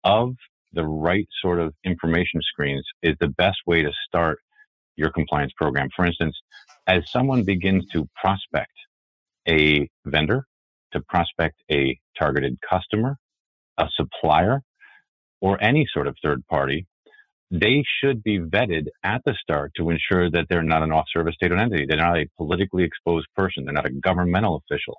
of 0.04 0.34
the 0.72 0.84
right 0.84 1.26
sort 1.42 1.58
of 1.58 1.74
information 1.84 2.40
screens 2.42 2.86
is 3.02 3.16
the 3.20 3.28
best 3.28 3.58
way 3.66 3.82
to 3.82 3.90
start 4.06 4.38
your 4.96 5.10
compliance 5.10 5.52
program. 5.56 5.88
For 5.96 6.04
instance, 6.04 6.36
as 6.86 7.10
someone 7.10 7.44
begins 7.44 7.86
to 7.92 8.08
prospect 8.14 8.72
a 9.48 9.88
vendor, 10.04 10.44
to 10.92 11.00
prospect 11.08 11.56
a 11.70 11.98
targeted 12.18 12.58
customer, 12.68 13.16
a 13.78 13.88
supplier, 13.94 14.62
or 15.40 15.62
any 15.62 15.86
sort 15.92 16.06
of 16.06 16.16
third 16.22 16.46
party, 16.46 16.86
they 17.50 17.82
should 18.00 18.22
be 18.22 18.38
vetted 18.38 18.86
at 19.02 19.22
the 19.24 19.34
start 19.40 19.72
to 19.76 19.90
ensure 19.90 20.30
that 20.30 20.46
they're 20.48 20.62
not 20.62 20.82
an 20.82 20.92
off-service 20.92 21.34
state-owned 21.34 21.60
entity. 21.60 21.86
They're 21.86 21.98
not 21.98 22.16
a 22.16 22.28
politically 22.36 22.84
exposed 22.84 23.26
person. 23.34 23.64
They're 23.64 23.74
not 23.74 23.86
a 23.86 23.90
governmental 23.90 24.62
official. 24.64 24.98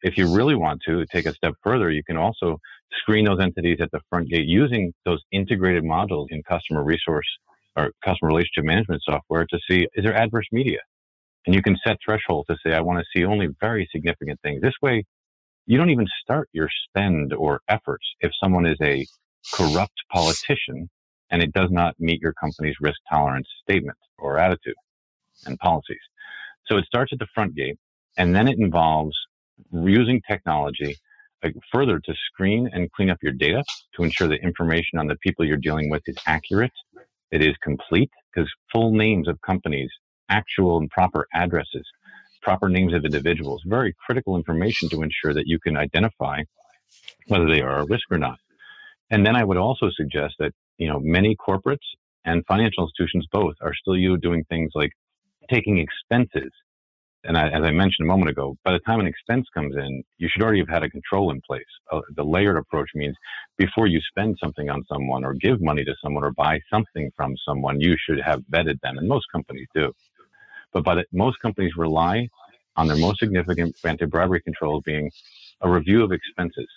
If 0.00 0.16
you 0.16 0.34
really 0.34 0.54
want 0.54 0.80
to 0.86 1.04
take 1.06 1.26
a 1.26 1.34
step 1.34 1.54
further, 1.62 1.90
you 1.90 2.02
can 2.04 2.16
also 2.16 2.58
screen 3.00 3.26
those 3.26 3.40
entities 3.40 3.78
at 3.80 3.90
the 3.90 4.00
front 4.08 4.28
gate 4.28 4.46
using 4.46 4.94
those 5.04 5.22
integrated 5.32 5.84
modules 5.84 6.26
in 6.30 6.42
customer 6.42 6.84
resource 6.84 7.26
or 7.76 7.90
customer 8.04 8.28
relationship 8.28 8.64
management 8.64 9.02
software 9.04 9.44
to 9.50 9.58
see 9.68 9.86
is 9.94 10.04
there 10.04 10.14
adverse 10.14 10.46
media? 10.52 10.78
And 11.46 11.54
you 11.54 11.62
can 11.62 11.76
set 11.84 11.96
thresholds 12.04 12.46
to 12.48 12.56
say, 12.64 12.74
I 12.74 12.80
want 12.80 13.00
to 13.00 13.06
see 13.14 13.24
only 13.24 13.48
very 13.60 13.88
significant 13.92 14.40
things. 14.42 14.62
This 14.62 14.74
way, 14.80 15.04
you 15.66 15.76
don't 15.76 15.90
even 15.90 16.06
start 16.22 16.48
your 16.52 16.68
spend 16.88 17.34
or 17.34 17.60
efforts 17.68 18.06
if 18.20 18.32
someone 18.42 18.66
is 18.66 18.78
a 18.80 19.06
corrupt 19.52 20.00
politician 20.10 20.88
and 21.30 21.42
it 21.42 21.52
does 21.52 21.70
not 21.70 21.94
meet 21.98 22.20
your 22.20 22.32
company's 22.34 22.76
risk 22.80 22.98
tolerance 23.10 23.48
statement 23.62 23.98
or 24.18 24.38
attitude 24.38 24.74
and 25.46 25.58
policies. 25.58 26.00
So 26.66 26.76
it 26.76 26.84
starts 26.84 27.12
at 27.12 27.18
the 27.18 27.26
front 27.34 27.54
gate 27.54 27.78
and 28.16 28.34
then 28.34 28.48
it 28.48 28.58
involves 28.58 29.16
using 29.72 30.20
technology 30.28 30.96
further 31.72 32.00
to 32.00 32.14
screen 32.26 32.68
and 32.72 32.90
clean 32.92 33.10
up 33.10 33.18
your 33.22 33.32
data 33.32 33.62
to 33.94 34.02
ensure 34.02 34.26
the 34.26 34.42
information 34.42 34.98
on 34.98 35.06
the 35.06 35.16
people 35.16 35.44
you're 35.44 35.56
dealing 35.56 35.88
with 35.88 36.02
is 36.06 36.16
accurate. 36.26 36.72
It 37.30 37.42
is 37.42 37.54
complete 37.62 38.10
because 38.32 38.50
full 38.72 38.92
names 38.92 39.28
of 39.28 39.40
companies 39.42 39.90
actual 40.28 40.78
and 40.78 40.90
proper 40.90 41.26
addresses, 41.32 41.86
proper 42.42 42.68
names 42.68 42.92
of 42.92 43.04
individuals, 43.04 43.62
very 43.66 43.94
critical 44.04 44.36
information 44.36 44.88
to 44.88 45.02
ensure 45.02 45.32
that 45.32 45.46
you 45.46 45.58
can 45.58 45.76
identify 45.76 46.42
whether 47.28 47.46
they 47.46 47.60
are 47.60 47.80
a 47.80 47.86
risk 47.86 48.10
or 48.10 48.18
not. 48.18 48.38
And 49.10 49.24
then 49.24 49.36
I 49.36 49.44
would 49.44 49.56
also 49.56 49.90
suggest 49.90 50.34
that, 50.38 50.52
you 50.78 50.88
know, 50.88 50.98
many 51.00 51.36
corporates 51.36 51.86
and 52.24 52.44
financial 52.46 52.84
institutions 52.84 53.26
both 53.32 53.54
are 53.60 53.74
still 53.74 53.96
you 53.96 54.16
doing 54.16 54.44
things 54.44 54.70
like 54.74 54.92
taking 55.50 55.78
expenses. 55.78 56.50
And 57.24 57.36
I, 57.36 57.48
as 57.48 57.64
I 57.64 57.72
mentioned 57.72 58.06
a 58.06 58.12
moment 58.12 58.30
ago, 58.30 58.56
by 58.64 58.72
the 58.72 58.78
time 58.80 59.00
an 59.00 59.06
expense 59.06 59.46
comes 59.52 59.74
in, 59.76 60.04
you 60.18 60.28
should 60.30 60.42
already 60.42 60.60
have 60.60 60.68
had 60.68 60.84
a 60.84 60.90
control 60.90 61.32
in 61.32 61.40
place. 61.40 61.64
Uh, 61.90 62.00
the 62.14 62.22
layered 62.22 62.56
approach 62.56 62.90
means 62.94 63.16
before 63.56 63.88
you 63.88 64.00
spend 64.08 64.36
something 64.40 64.70
on 64.70 64.84
someone 64.90 65.24
or 65.24 65.34
give 65.34 65.60
money 65.60 65.84
to 65.84 65.94
someone 66.02 66.22
or 66.22 66.30
buy 66.30 66.60
something 66.70 67.10
from 67.16 67.34
someone, 67.44 67.80
you 67.80 67.96
should 67.98 68.20
have 68.20 68.40
vetted 68.52 68.80
them. 68.82 68.98
And 68.98 69.08
most 69.08 69.26
companies 69.32 69.66
do. 69.74 69.92
But 70.72 70.84
by 70.84 70.94
the, 70.94 71.04
most 71.12 71.40
companies 71.40 71.72
rely 71.76 72.28
on 72.76 72.86
their 72.86 72.96
most 72.96 73.18
significant 73.18 73.76
anti-bribery 73.84 74.40
controls 74.42 74.84
being 74.86 75.10
a 75.60 75.68
review 75.68 76.04
of 76.04 76.12
expenses. 76.12 76.68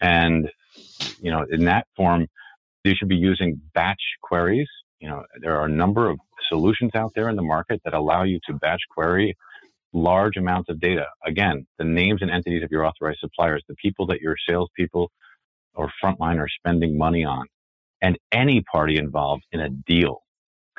And, 0.00 0.48
you 1.20 1.32
know, 1.32 1.44
in 1.50 1.64
that 1.64 1.88
form, 1.96 2.28
you 2.84 2.94
should 2.96 3.08
be 3.08 3.16
using 3.16 3.60
batch 3.74 4.00
queries. 4.22 4.68
You 5.00 5.08
know, 5.08 5.24
there 5.40 5.58
are 5.58 5.66
a 5.66 5.70
number 5.70 6.08
of 6.08 6.18
solutions 6.48 6.92
out 6.94 7.12
there 7.14 7.28
in 7.28 7.36
the 7.36 7.42
market 7.42 7.80
that 7.84 7.94
allow 7.94 8.22
you 8.24 8.38
to 8.46 8.54
batch 8.54 8.80
query 8.90 9.36
large 9.92 10.36
amounts 10.36 10.68
of 10.68 10.80
data. 10.80 11.06
Again, 11.26 11.66
the 11.78 11.84
names 11.84 12.22
and 12.22 12.30
entities 12.30 12.62
of 12.62 12.70
your 12.70 12.84
authorized 12.84 13.18
suppliers, 13.20 13.62
the 13.68 13.74
people 13.74 14.06
that 14.06 14.20
your 14.20 14.36
salespeople 14.48 15.10
or 15.74 15.90
frontline 16.02 16.38
are 16.38 16.48
spending 16.48 16.96
money 16.96 17.24
on, 17.24 17.46
and 18.00 18.18
any 18.32 18.62
party 18.72 18.98
involved 18.98 19.44
in 19.52 19.60
a 19.60 19.68
deal 19.68 20.22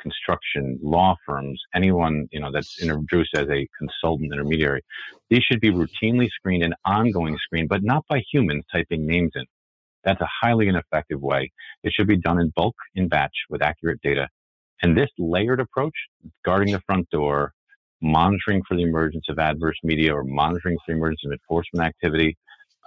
construction, 0.02 0.78
law 0.82 1.14
firms, 1.24 1.60
anyone, 1.74 2.26
you 2.32 2.40
know, 2.40 2.50
that's 2.52 2.82
introduced 2.82 3.34
as 3.36 3.48
a 3.48 3.66
consultant 3.78 4.32
intermediary, 4.32 4.82
these 5.30 5.42
should 5.42 5.60
be 5.60 5.70
routinely 5.70 6.28
screened 6.28 6.64
and 6.64 6.74
ongoing 6.84 7.38
screened, 7.38 7.68
but 7.68 7.82
not 7.82 8.04
by 8.08 8.20
humans 8.32 8.64
typing 8.72 9.06
names 9.06 9.30
in. 9.36 9.44
That's 10.04 10.20
a 10.20 10.28
highly 10.42 10.68
ineffective 10.68 11.20
way. 11.20 11.52
It 11.82 11.92
should 11.92 12.08
be 12.08 12.16
done 12.16 12.40
in 12.40 12.52
bulk, 12.54 12.74
in 12.94 13.08
batch, 13.08 13.34
with 13.48 13.62
accurate 13.62 14.00
data. 14.02 14.28
And 14.82 14.96
this 14.96 15.10
layered 15.18 15.60
approach, 15.60 15.94
guarding 16.44 16.72
the 16.72 16.80
front 16.80 17.08
door, 17.10 17.52
monitoring 18.00 18.62
for 18.66 18.76
the 18.76 18.82
emergence 18.82 19.26
of 19.28 19.38
adverse 19.38 19.76
media 19.84 20.12
or 20.12 20.24
monitoring 20.24 20.76
for 20.78 20.92
the 20.92 20.96
emergence 20.96 21.20
of 21.24 21.32
enforcement 21.32 21.86
activity, 21.86 22.36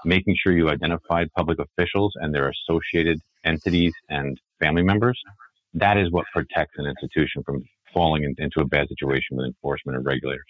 making 0.04 0.36
sure 0.42 0.52
you 0.52 0.70
identified 0.70 1.32
public 1.38 1.58
officials 1.60 2.14
and 2.16 2.34
their 2.34 2.50
associated 2.50 3.20
entities 3.46 3.94
and 4.10 4.40
family 4.60 4.84
members, 4.84 5.20
that 5.74 5.98
is 5.98 6.12
what 6.12 6.26
protects 6.34 6.74
an 6.78 6.86
institution 6.86 7.44
from 7.44 7.64
falling 7.94 8.24
in, 8.24 8.36
into 8.38 8.60
a 8.60 8.66
bad 8.66 8.88
situation 8.90 9.38
with 9.38 9.46
enforcement 9.46 9.98
and 9.98 10.06
regulators. 10.06 10.46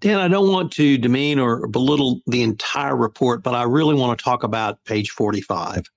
Dan, 0.00 0.18
I 0.18 0.28
don't 0.28 0.50
want 0.50 0.72
to 0.72 0.96
demean 0.96 1.38
or 1.38 1.66
belittle 1.66 2.20
the 2.26 2.42
entire 2.42 2.96
report, 2.96 3.42
but 3.42 3.54
I 3.54 3.64
really 3.64 3.94
want 3.94 4.16
to 4.18 4.24
talk 4.24 4.44
about 4.44 4.84
page 4.84 5.10
45 5.10 5.90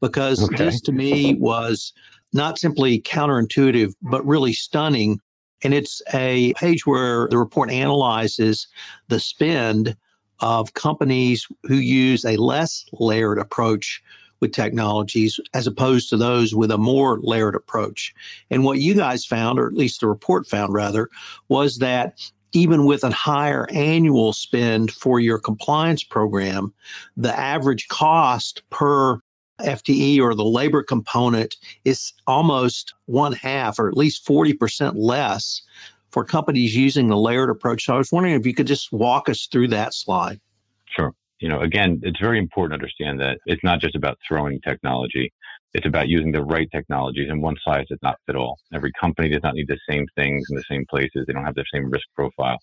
because 0.00 0.42
okay. 0.44 0.56
this 0.56 0.80
to 0.82 0.92
me 0.92 1.34
was 1.34 1.92
not 2.32 2.58
simply 2.58 3.00
counterintuitive, 3.00 3.92
but 4.00 4.26
really 4.26 4.54
stunning. 4.54 5.20
And 5.62 5.74
it's 5.74 6.00
a 6.14 6.54
page 6.54 6.86
where 6.86 7.28
the 7.28 7.38
report 7.38 7.70
analyzes 7.70 8.68
the 9.08 9.20
spend 9.20 9.96
of 10.40 10.74
companies 10.74 11.46
who 11.64 11.76
use 11.76 12.24
a 12.24 12.36
less 12.36 12.86
layered 12.92 13.38
approach 13.38 14.02
with 14.40 14.52
technologies 14.52 15.38
as 15.54 15.68
opposed 15.68 16.10
to 16.10 16.16
those 16.16 16.54
with 16.54 16.70
a 16.72 16.78
more 16.78 17.20
layered 17.20 17.54
approach. 17.54 18.12
And 18.50 18.64
what 18.64 18.78
you 18.78 18.94
guys 18.94 19.24
found, 19.24 19.60
or 19.60 19.68
at 19.68 19.74
least 19.74 20.00
the 20.00 20.08
report 20.08 20.48
found 20.48 20.72
rather, 20.72 21.10
was 21.48 21.78
that 21.78 22.18
even 22.52 22.84
with 22.84 23.04
a 23.04 23.10
higher 23.10 23.66
annual 23.70 24.32
spend 24.32 24.90
for 24.90 25.20
your 25.20 25.38
compliance 25.38 26.04
program, 26.04 26.72
the 27.16 27.36
average 27.36 27.88
cost 27.88 28.62
per 28.70 29.20
FTE 29.60 30.20
or 30.20 30.34
the 30.34 30.44
labor 30.44 30.82
component 30.82 31.56
is 31.84 32.12
almost 32.26 32.94
one 33.06 33.32
half 33.32 33.78
or 33.78 33.88
at 33.88 33.96
least 33.96 34.26
40% 34.26 34.92
less 34.96 35.62
for 36.10 36.24
companies 36.24 36.76
using 36.76 37.08
the 37.08 37.16
layered 37.16 37.50
approach. 37.50 37.84
So 37.84 37.94
I 37.94 37.98
was 37.98 38.12
wondering 38.12 38.34
if 38.34 38.46
you 38.46 38.54
could 38.54 38.66
just 38.66 38.92
walk 38.92 39.28
us 39.28 39.46
through 39.46 39.68
that 39.68 39.94
slide. 39.94 40.40
Sure 40.86 41.14
you 41.42 41.48
know, 41.48 41.60
again, 41.60 42.00
it's 42.04 42.20
very 42.20 42.38
important 42.38 42.70
to 42.70 42.84
understand 42.84 43.20
that 43.20 43.40
it's 43.46 43.64
not 43.64 43.80
just 43.80 43.96
about 43.96 44.16
throwing 44.26 44.60
technology. 44.60 45.32
It's 45.74 45.86
about 45.86 46.08
using 46.08 46.32
the 46.32 46.44
right 46.44 46.68
technologies 46.70 47.28
and 47.30 47.40
one 47.42 47.56
size 47.64 47.86
does 47.88 47.98
not 48.02 48.16
fit 48.26 48.36
all. 48.36 48.58
Every 48.74 48.92
company 49.00 49.28
does 49.30 49.42
not 49.42 49.54
need 49.54 49.68
the 49.68 49.78
same 49.88 50.06
things 50.16 50.46
in 50.50 50.56
the 50.56 50.64
same 50.70 50.84
places. 50.88 51.24
They 51.26 51.32
don't 51.32 51.44
have 51.44 51.54
the 51.54 51.64
same 51.72 51.90
risk 51.90 52.06
profile. 52.14 52.58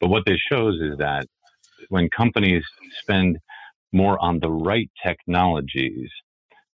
But 0.00 0.08
what 0.08 0.24
this 0.26 0.40
shows 0.50 0.80
is 0.80 0.98
that 0.98 1.26
when 1.88 2.08
companies 2.10 2.64
spend 3.00 3.38
more 3.92 4.18
on 4.20 4.40
the 4.40 4.50
right 4.50 4.90
technologies, 5.04 6.10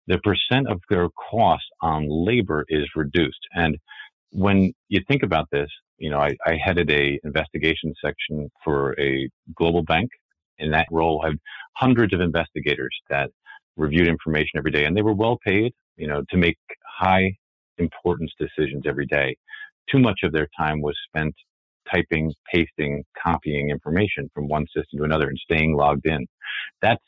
the 0.07 0.19
percent 0.19 0.69
of 0.69 0.81
their 0.89 1.09
cost 1.31 1.65
on 1.81 2.07
labor 2.09 2.65
is 2.69 2.87
reduced. 2.95 3.41
And 3.55 3.77
when 4.31 4.73
you 4.89 5.01
think 5.09 5.23
about 5.23 5.49
this, 5.51 5.69
you 5.99 6.11
know, 6.11 6.21
I, 6.21 6.37
I 6.47 6.57
headed 6.63 6.91
a 6.91 7.19
investigation 7.25 7.95
section 8.05 8.51
for 8.63 8.99
a 9.01 9.29
global 9.55 9.83
bank 9.83 10.11
in 10.59 10.71
that 10.71 10.87
role 10.91 11.23
I 11.23 11.29
had 11.29 11.39
hundreds 11.75 12.15
of 12.15 12.21
investigators 12.21 12.97
that 13.11 13.31
reviewed 13.77 14.09
information 14.09 14.57
every 14.57 14.71
day 14.71 14.85
and 14.85 14.97
they 14.97 15.03
were 15.03 15.15
well 15.15 15.39
paid, 15.45 15.73
you 15.97 16.07
know, 16.07 16.23
to 16.31 16.37
make 16.37 16.59
high 16.87 17.35
importance 17.79 18.33
decisions 18.39 18.85
every 18.87 19.07
day. 19.07 19.37
Too 19.91 19.99
much 19.99 20.21
of 20.23 20.33
their 20.33 20.49
time 20.59 20.81
was 20.81 20.97
spent 21.09 21.35
typing, 21.93 22.33
pasting, 22.53 23.05
copying 23.23 23.71
information 23.71 24.31
from 24.35 24.49
one 24.49 24.67
system 24.75 24.99
to 24.99 25.05
another 25.05 25.29
and 25.29 25.39
staying 25.39 25.77
logged 25.77 26.07
in. 26.07 26.27
That 26.83 27.01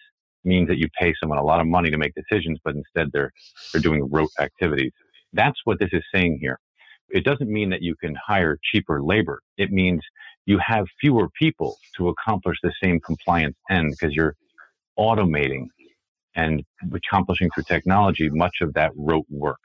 means 0.45 0.69
that 0.69 0.79
you 0.79 0.89
pay 1.01 1.15
someone 1.21 1.39
a 1.39 1.45
lot 1.45 1.61
of 1.61 1.67
money 1.67 1.91
to 1.91 1.99
make 1.99 2.13
decisions, 2.15 2.59
but 2.65 2.75
instead 2.75 3.11
they're, 3.13 3.33
they're 3.73 3.83
doing 3.83 4.09
rote 4.11 4.31
activities. 4.39 4.93
That's 5.33 5.59
what 5.65 5.79
this 5.81 5.91
is 5.93 6.03
saying 6.15 6.39
here. 6.41 6.59
It 7.11 7.25
doesn't 7.25 7.51
mean 7.51 7.71
that 7.71 7.83
you 7.83 7.97
can 7.97 8.15
hire 8.25 8.59
cheaper 8.73 9.03
labor. 9.03 9.41
It 9.57 9.73
means 9.73 10.01
you 10.47 10.59
have 10.65 10.87
fewer 11.01 11.29
people 11.39 11.77
to 11.97 12.09
accomplish 12.09 12.57
the 12.63 12.73
same 12.83 13.01
compliance 13.01 13.57
end 13.71 13.91
because 13.91 14.15
you're 14.15 14.35
automating 14.99 15.67
and 16.39 16.63
accomplishing 16.95 17.51
through 17.53 17.65
technology 17.65 18.29
much 18.31 18.59
of 18.63 18.73
that 18.75 18.93
rote 18.97 19.27
work. 19.29 19.59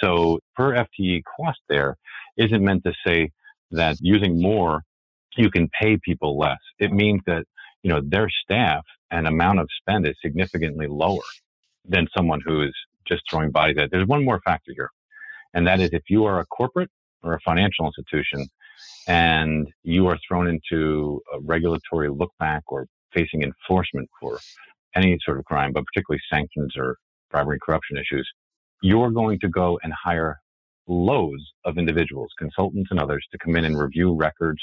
So 0.00 0.40
per 0.56 0.72
FTE 0.74 1.22
cost 1.36 1.60
there 1.68 1.96
isn't 2.38 2.64
meant 2.64 2.84
to 2.84 2.92
say 3.06 3.30
that 3.72 3.96
using 4.00 4.40
more, 4.40 4.82
you 5.36 5.50
can 5.50 5.68
pay 5.80 5.98
people 6.02 6.38
less. 6.38 6.58
It 6.78 6.92
means 6.92 7.20
that, 7.26 7.44
you 7.82 7.90
know, 7.90 8.00
their 8.02 8.28
staff 8.42 8.82
and 9.10 9.26
amount 9.26 9.60
of 9.60 9.68
spend 9.80 10.06
is 10.06 10.14
significantly 10.22 10.86
lower 10.86 11.28
than 11.84 12.06
someone 12.16 12.40
who 12.44 12.62
is 12.62 12.74
just 13.06 13.22
throwing 13.30 13.50
bodies 13.50 13.76
at. 13.78 13.90
There's 13.90 14.06
one 14.06 14.24
more 14.24 14.40
factor 14.44 14.72
here. 14.74 14.90
And 15.52 15.66
that 15.66 15.80
is 15.80 15.90
if 15.92 16.04
you 16.08 16.24
are 16.24 16.40
a 16.40 16.46
corporate 16.46 16.90
or 17.22 17.34
a 17.34 17.40
financial 17.40 17.86
institution 17.86 18.48
and 19.06 19.68
you 19.82 20.06
are 20.06 20.18
thrown 20.26 20.46
into 20.46 21.20
a 21.34 21.40
regulatory 21.40 22.08
look 22.08 22.32
back 22.38 22.62
or 22.68 22.86
facing 23.12 23.42
enforcement 23.42 24.08
for 24.20 24.38
any 24.94 25.18
sort 25.24 25.38
of 25.38 25.44
crime, 25.44 25.72
but 25.72 25.84
particularly 25.84 26.20
sanctions 26.30 26.74
or 26.76 26.96
bribery 27.30 27.58
corruption 27.62 27.96
issues, 27.96 28.28
you're 28.82 29.10
going 29.10 29.38
to 29.40 29.48
go 29.48 29.78
and 29.82 29.92
hire 29.92 30.38
loads 30.86 31.42
of 31.64 31.78
individuals, 31.78 32.30
consultants 32.38 32.90
and 32.90 33.00
others 33.00 33.26
to 33.32 33.38
come 33.38 33.56
in 33.56 33.64
and 33.64 33.78
review 33.78 34.14
records, 34.14 34.62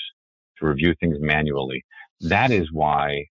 to 0.59 0.65
review 0.65 0.93
things 0.99 1.17
manually. 1.19 1.83
That 2.21 2.51
is 2.51 2.71
why 2.71 3.25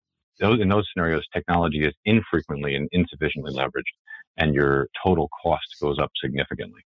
those, 0.40 0.60
in 0.60 0.68
those 0.68 0.88
scenarios, 0.92 1.24
technology 1.32 1.84
is 1.84 1.94
infrequently 2.04 2.74
and 2.74 2.88
insufficiently 2.92 3.52
leveraged 3.52 3.92
and 4.36 4.54
your 4.54 4.88
total 5.04 5.28
cost 5.42 5.66
goes 5.80 5.98
up 5.98 6.10
significantly. 6.20 6.80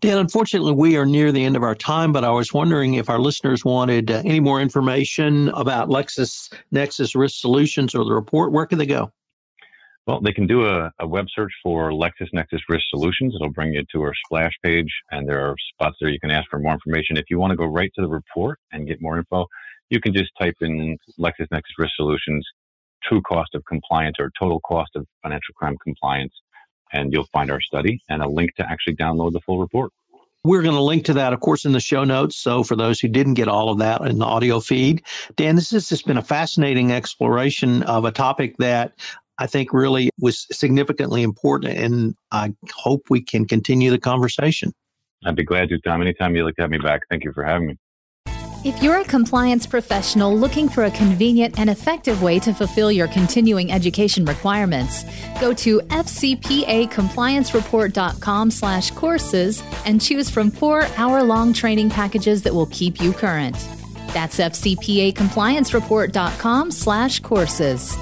Dan, 0.00 0.16
unfortunately, 0.16 0.72
we 0.72 0.96
are 0.96 1.04
near 1.04 1.30
the 1.30 1.44
end 1.44 1.56
of 1.56 1.62
our 1.62 1.74
time, 1.74 2.12
but 2.12 2.24
I 2.24 2.30
was 2.30 2.54
wondering 2.54 2.94
if 2.94 3.10
our 3.10 3.18
listeners 3.18 3.62
wanted 3.64 4.10
uh, 4.10 4.22
any 4.24 4.40
more 4.40 4.60
information 4.60 5.50
about 5.50 5.90
Lexis 5.90 6.50
Nexis 6.72 7.14
Risk 7.14 7.38
Solutions 7.38 7.94
or 7.94 8.04
the 8.04 8.14
report. 8.14 8.50
Where 8.50 8.64
can 8.64 8.78
they 8.78 8.86
go? 8.86 9.12
Well, 10.06 10.20
they 10.20 10.32
can 10.32 10.46
do 10.46 10.66
a, 10.66 10.90
a 10.98 11.06
web 11.06 11.26
search 11.34 11.52
for 11.62 11.90
LexisNexis 11.90 12.60
Risk 12.68 12.84
Solutions. 12.90 13.34
It'll 13.34 13.52
bring 13.52 13.74
you 13.74 13.84
to 13.92 14.02
our 14.02 14.14
splash 14.24 14.52
page, 14.62 14.90
and 15.10 15.28
there 15.28 15.40
are 15.40 15.54
spots 15.74 15.96
there 16.00 16.10
you 16.10 16.18
can 16.18 16.30
ask 16.30 16.48
for 16.50 16.58
more 16.58 16.72
information. 16.72 17.16
If 17.16 17.26
you 17.28 17.38
want 17.38 17.52
to 17.52 17.56
go 17.56 17.66
right 17.66 17.92
to 17.94 18.02
the 18.02 18.08
report 18.08 18.58
and 18.72 18.88
get 18.88 19.00
more 19.00 19.18
info, 19.18 19.46
you 19.90 20.00
can 20.00 20.12
just 20.12 20.30
type 20.38 20.56
in 20.62 20.96
LexisNexis 21.18 21.78
Risk 21.78 21.92
Solutions, 21.96 22.46
true 23.02 23.20
cost 23.22 23.54
of 23.54 23.64
compliance 23.66 24.16
or 24.18 24.30
total 24.38 24.60
cost 24.60 24.90
of 24.96 25.06
financial 25.22 25.54
crime 25.54 25.76
compliance 25.82 26.32
and 26.92 27.12
you'll 27.12 27.28
find 27.32 27.50
our 27.50 27.60
study 27.60 28.02
and 28.08 28.22
a 28.22 28.28
link 28.28 28.54
to 28.56 28.68
actually 28.68 28.96
download 28.96 29.32
the 29.32 29.40
full 29.40 29.58
report. 29.58 29.92
We're 30.42 30.62
going 30.62 30.74
to 30.74 30.80
link 30.80 31.06
to 31.06 31.14
that, 31.14 31.34
of 31.34 31.40
course, 31.40 31.66
in 31.66 31.72
the 31.72 31.80
show 31.80 32.04
notes. 32.04 32.36
So 32.36 32.62
for 32.62 32.74
those 32.74 32.98
who 32.98 33.08
didn't 33.08 33.34
get 33.34 33.48
all 33.48 33.68
of 33.70 33.78
that 33.78 34.00
in 34.02 34.18
the 34.18 34.24
audio 34.24 34.58
feed, 34.60 35.02
Dan, 35.36 35.54
this 35.54 35.70
has 35.72 35.88
just 35.88 36.06
been 36.06 36.16
a 36.16 36.22
fascinating 36.22 36.92
exploration 36.92 37.82
of 37.82 38.06
a 38.06 38.10
topic 38.10 38.56
that 38.58 38.94
I 39.40 39.46
think 39.46 39.72
really 39.72 40.10
was 40.20 40.46
significantly 40.52 41.22
important, 41.22 41.78
and 41.78 42.14
I 42.30 42.52
hope 42.72 43.06
we 43.08 43.22
can 43.22 43.46
continue 43.46 43.90
the 43.90 43.98
conversation. 43.98 44.74
I'd 45.24 45.34
be 45.34 45.44
glad 45.44 45.70
to, 45.70 45.80
Tom. 45.80 46.02
Anytime 46.02 46.36
you'd 46.36 46.44
like 46.44 46.56
to 46.56 46.62
have 46.62 46.70
me 46.70 46.76
back. 46.78 47.00
Thank 47.08 47.24
you 47.24 47.32
for 47.32 47.42
having 47.42 47.68
me. 47.68 47.78
If 48.62 48.82
you're 48.82 48.98
a 48.98 49.04
compliance 49.04 49.66
professional 49.66 50.36
looking 50.36 50.68
for 50.68 50.84
a 50.84 50.90
convenient 50.90 51.58
and 51.58 51.70
effective 51.70 52.22
way 52.22 52.38
to 52.40 52.52
fulfill 52.52 52.92
your 52.92 53.08
continuing 53.08 53.72
education 53.72 54.26
requirements, 54.26 55.04
go 55.40 55.54
to 55.54 55.80
fcpacompliancereport.com 55.80 58.50
slash 58.50 58.90
courses 58.90 59.62
and 59.86 60.02
choose 60.02 60.28
from 60.28 60.50
four 60.50 60.86
hour-long 60.98 61.54
training 61.54 61.88
packages 61.88 62.42
that 62.42 62.52
will 62.52 62.66
keep 62.66 63.00
you 63.00 63.14
current. 63.14 63.56
That's 64.08 64.38
fcpacompliancereport.com 64.38 66.70
slash 66.70 67.20
courses. 67.20 67.96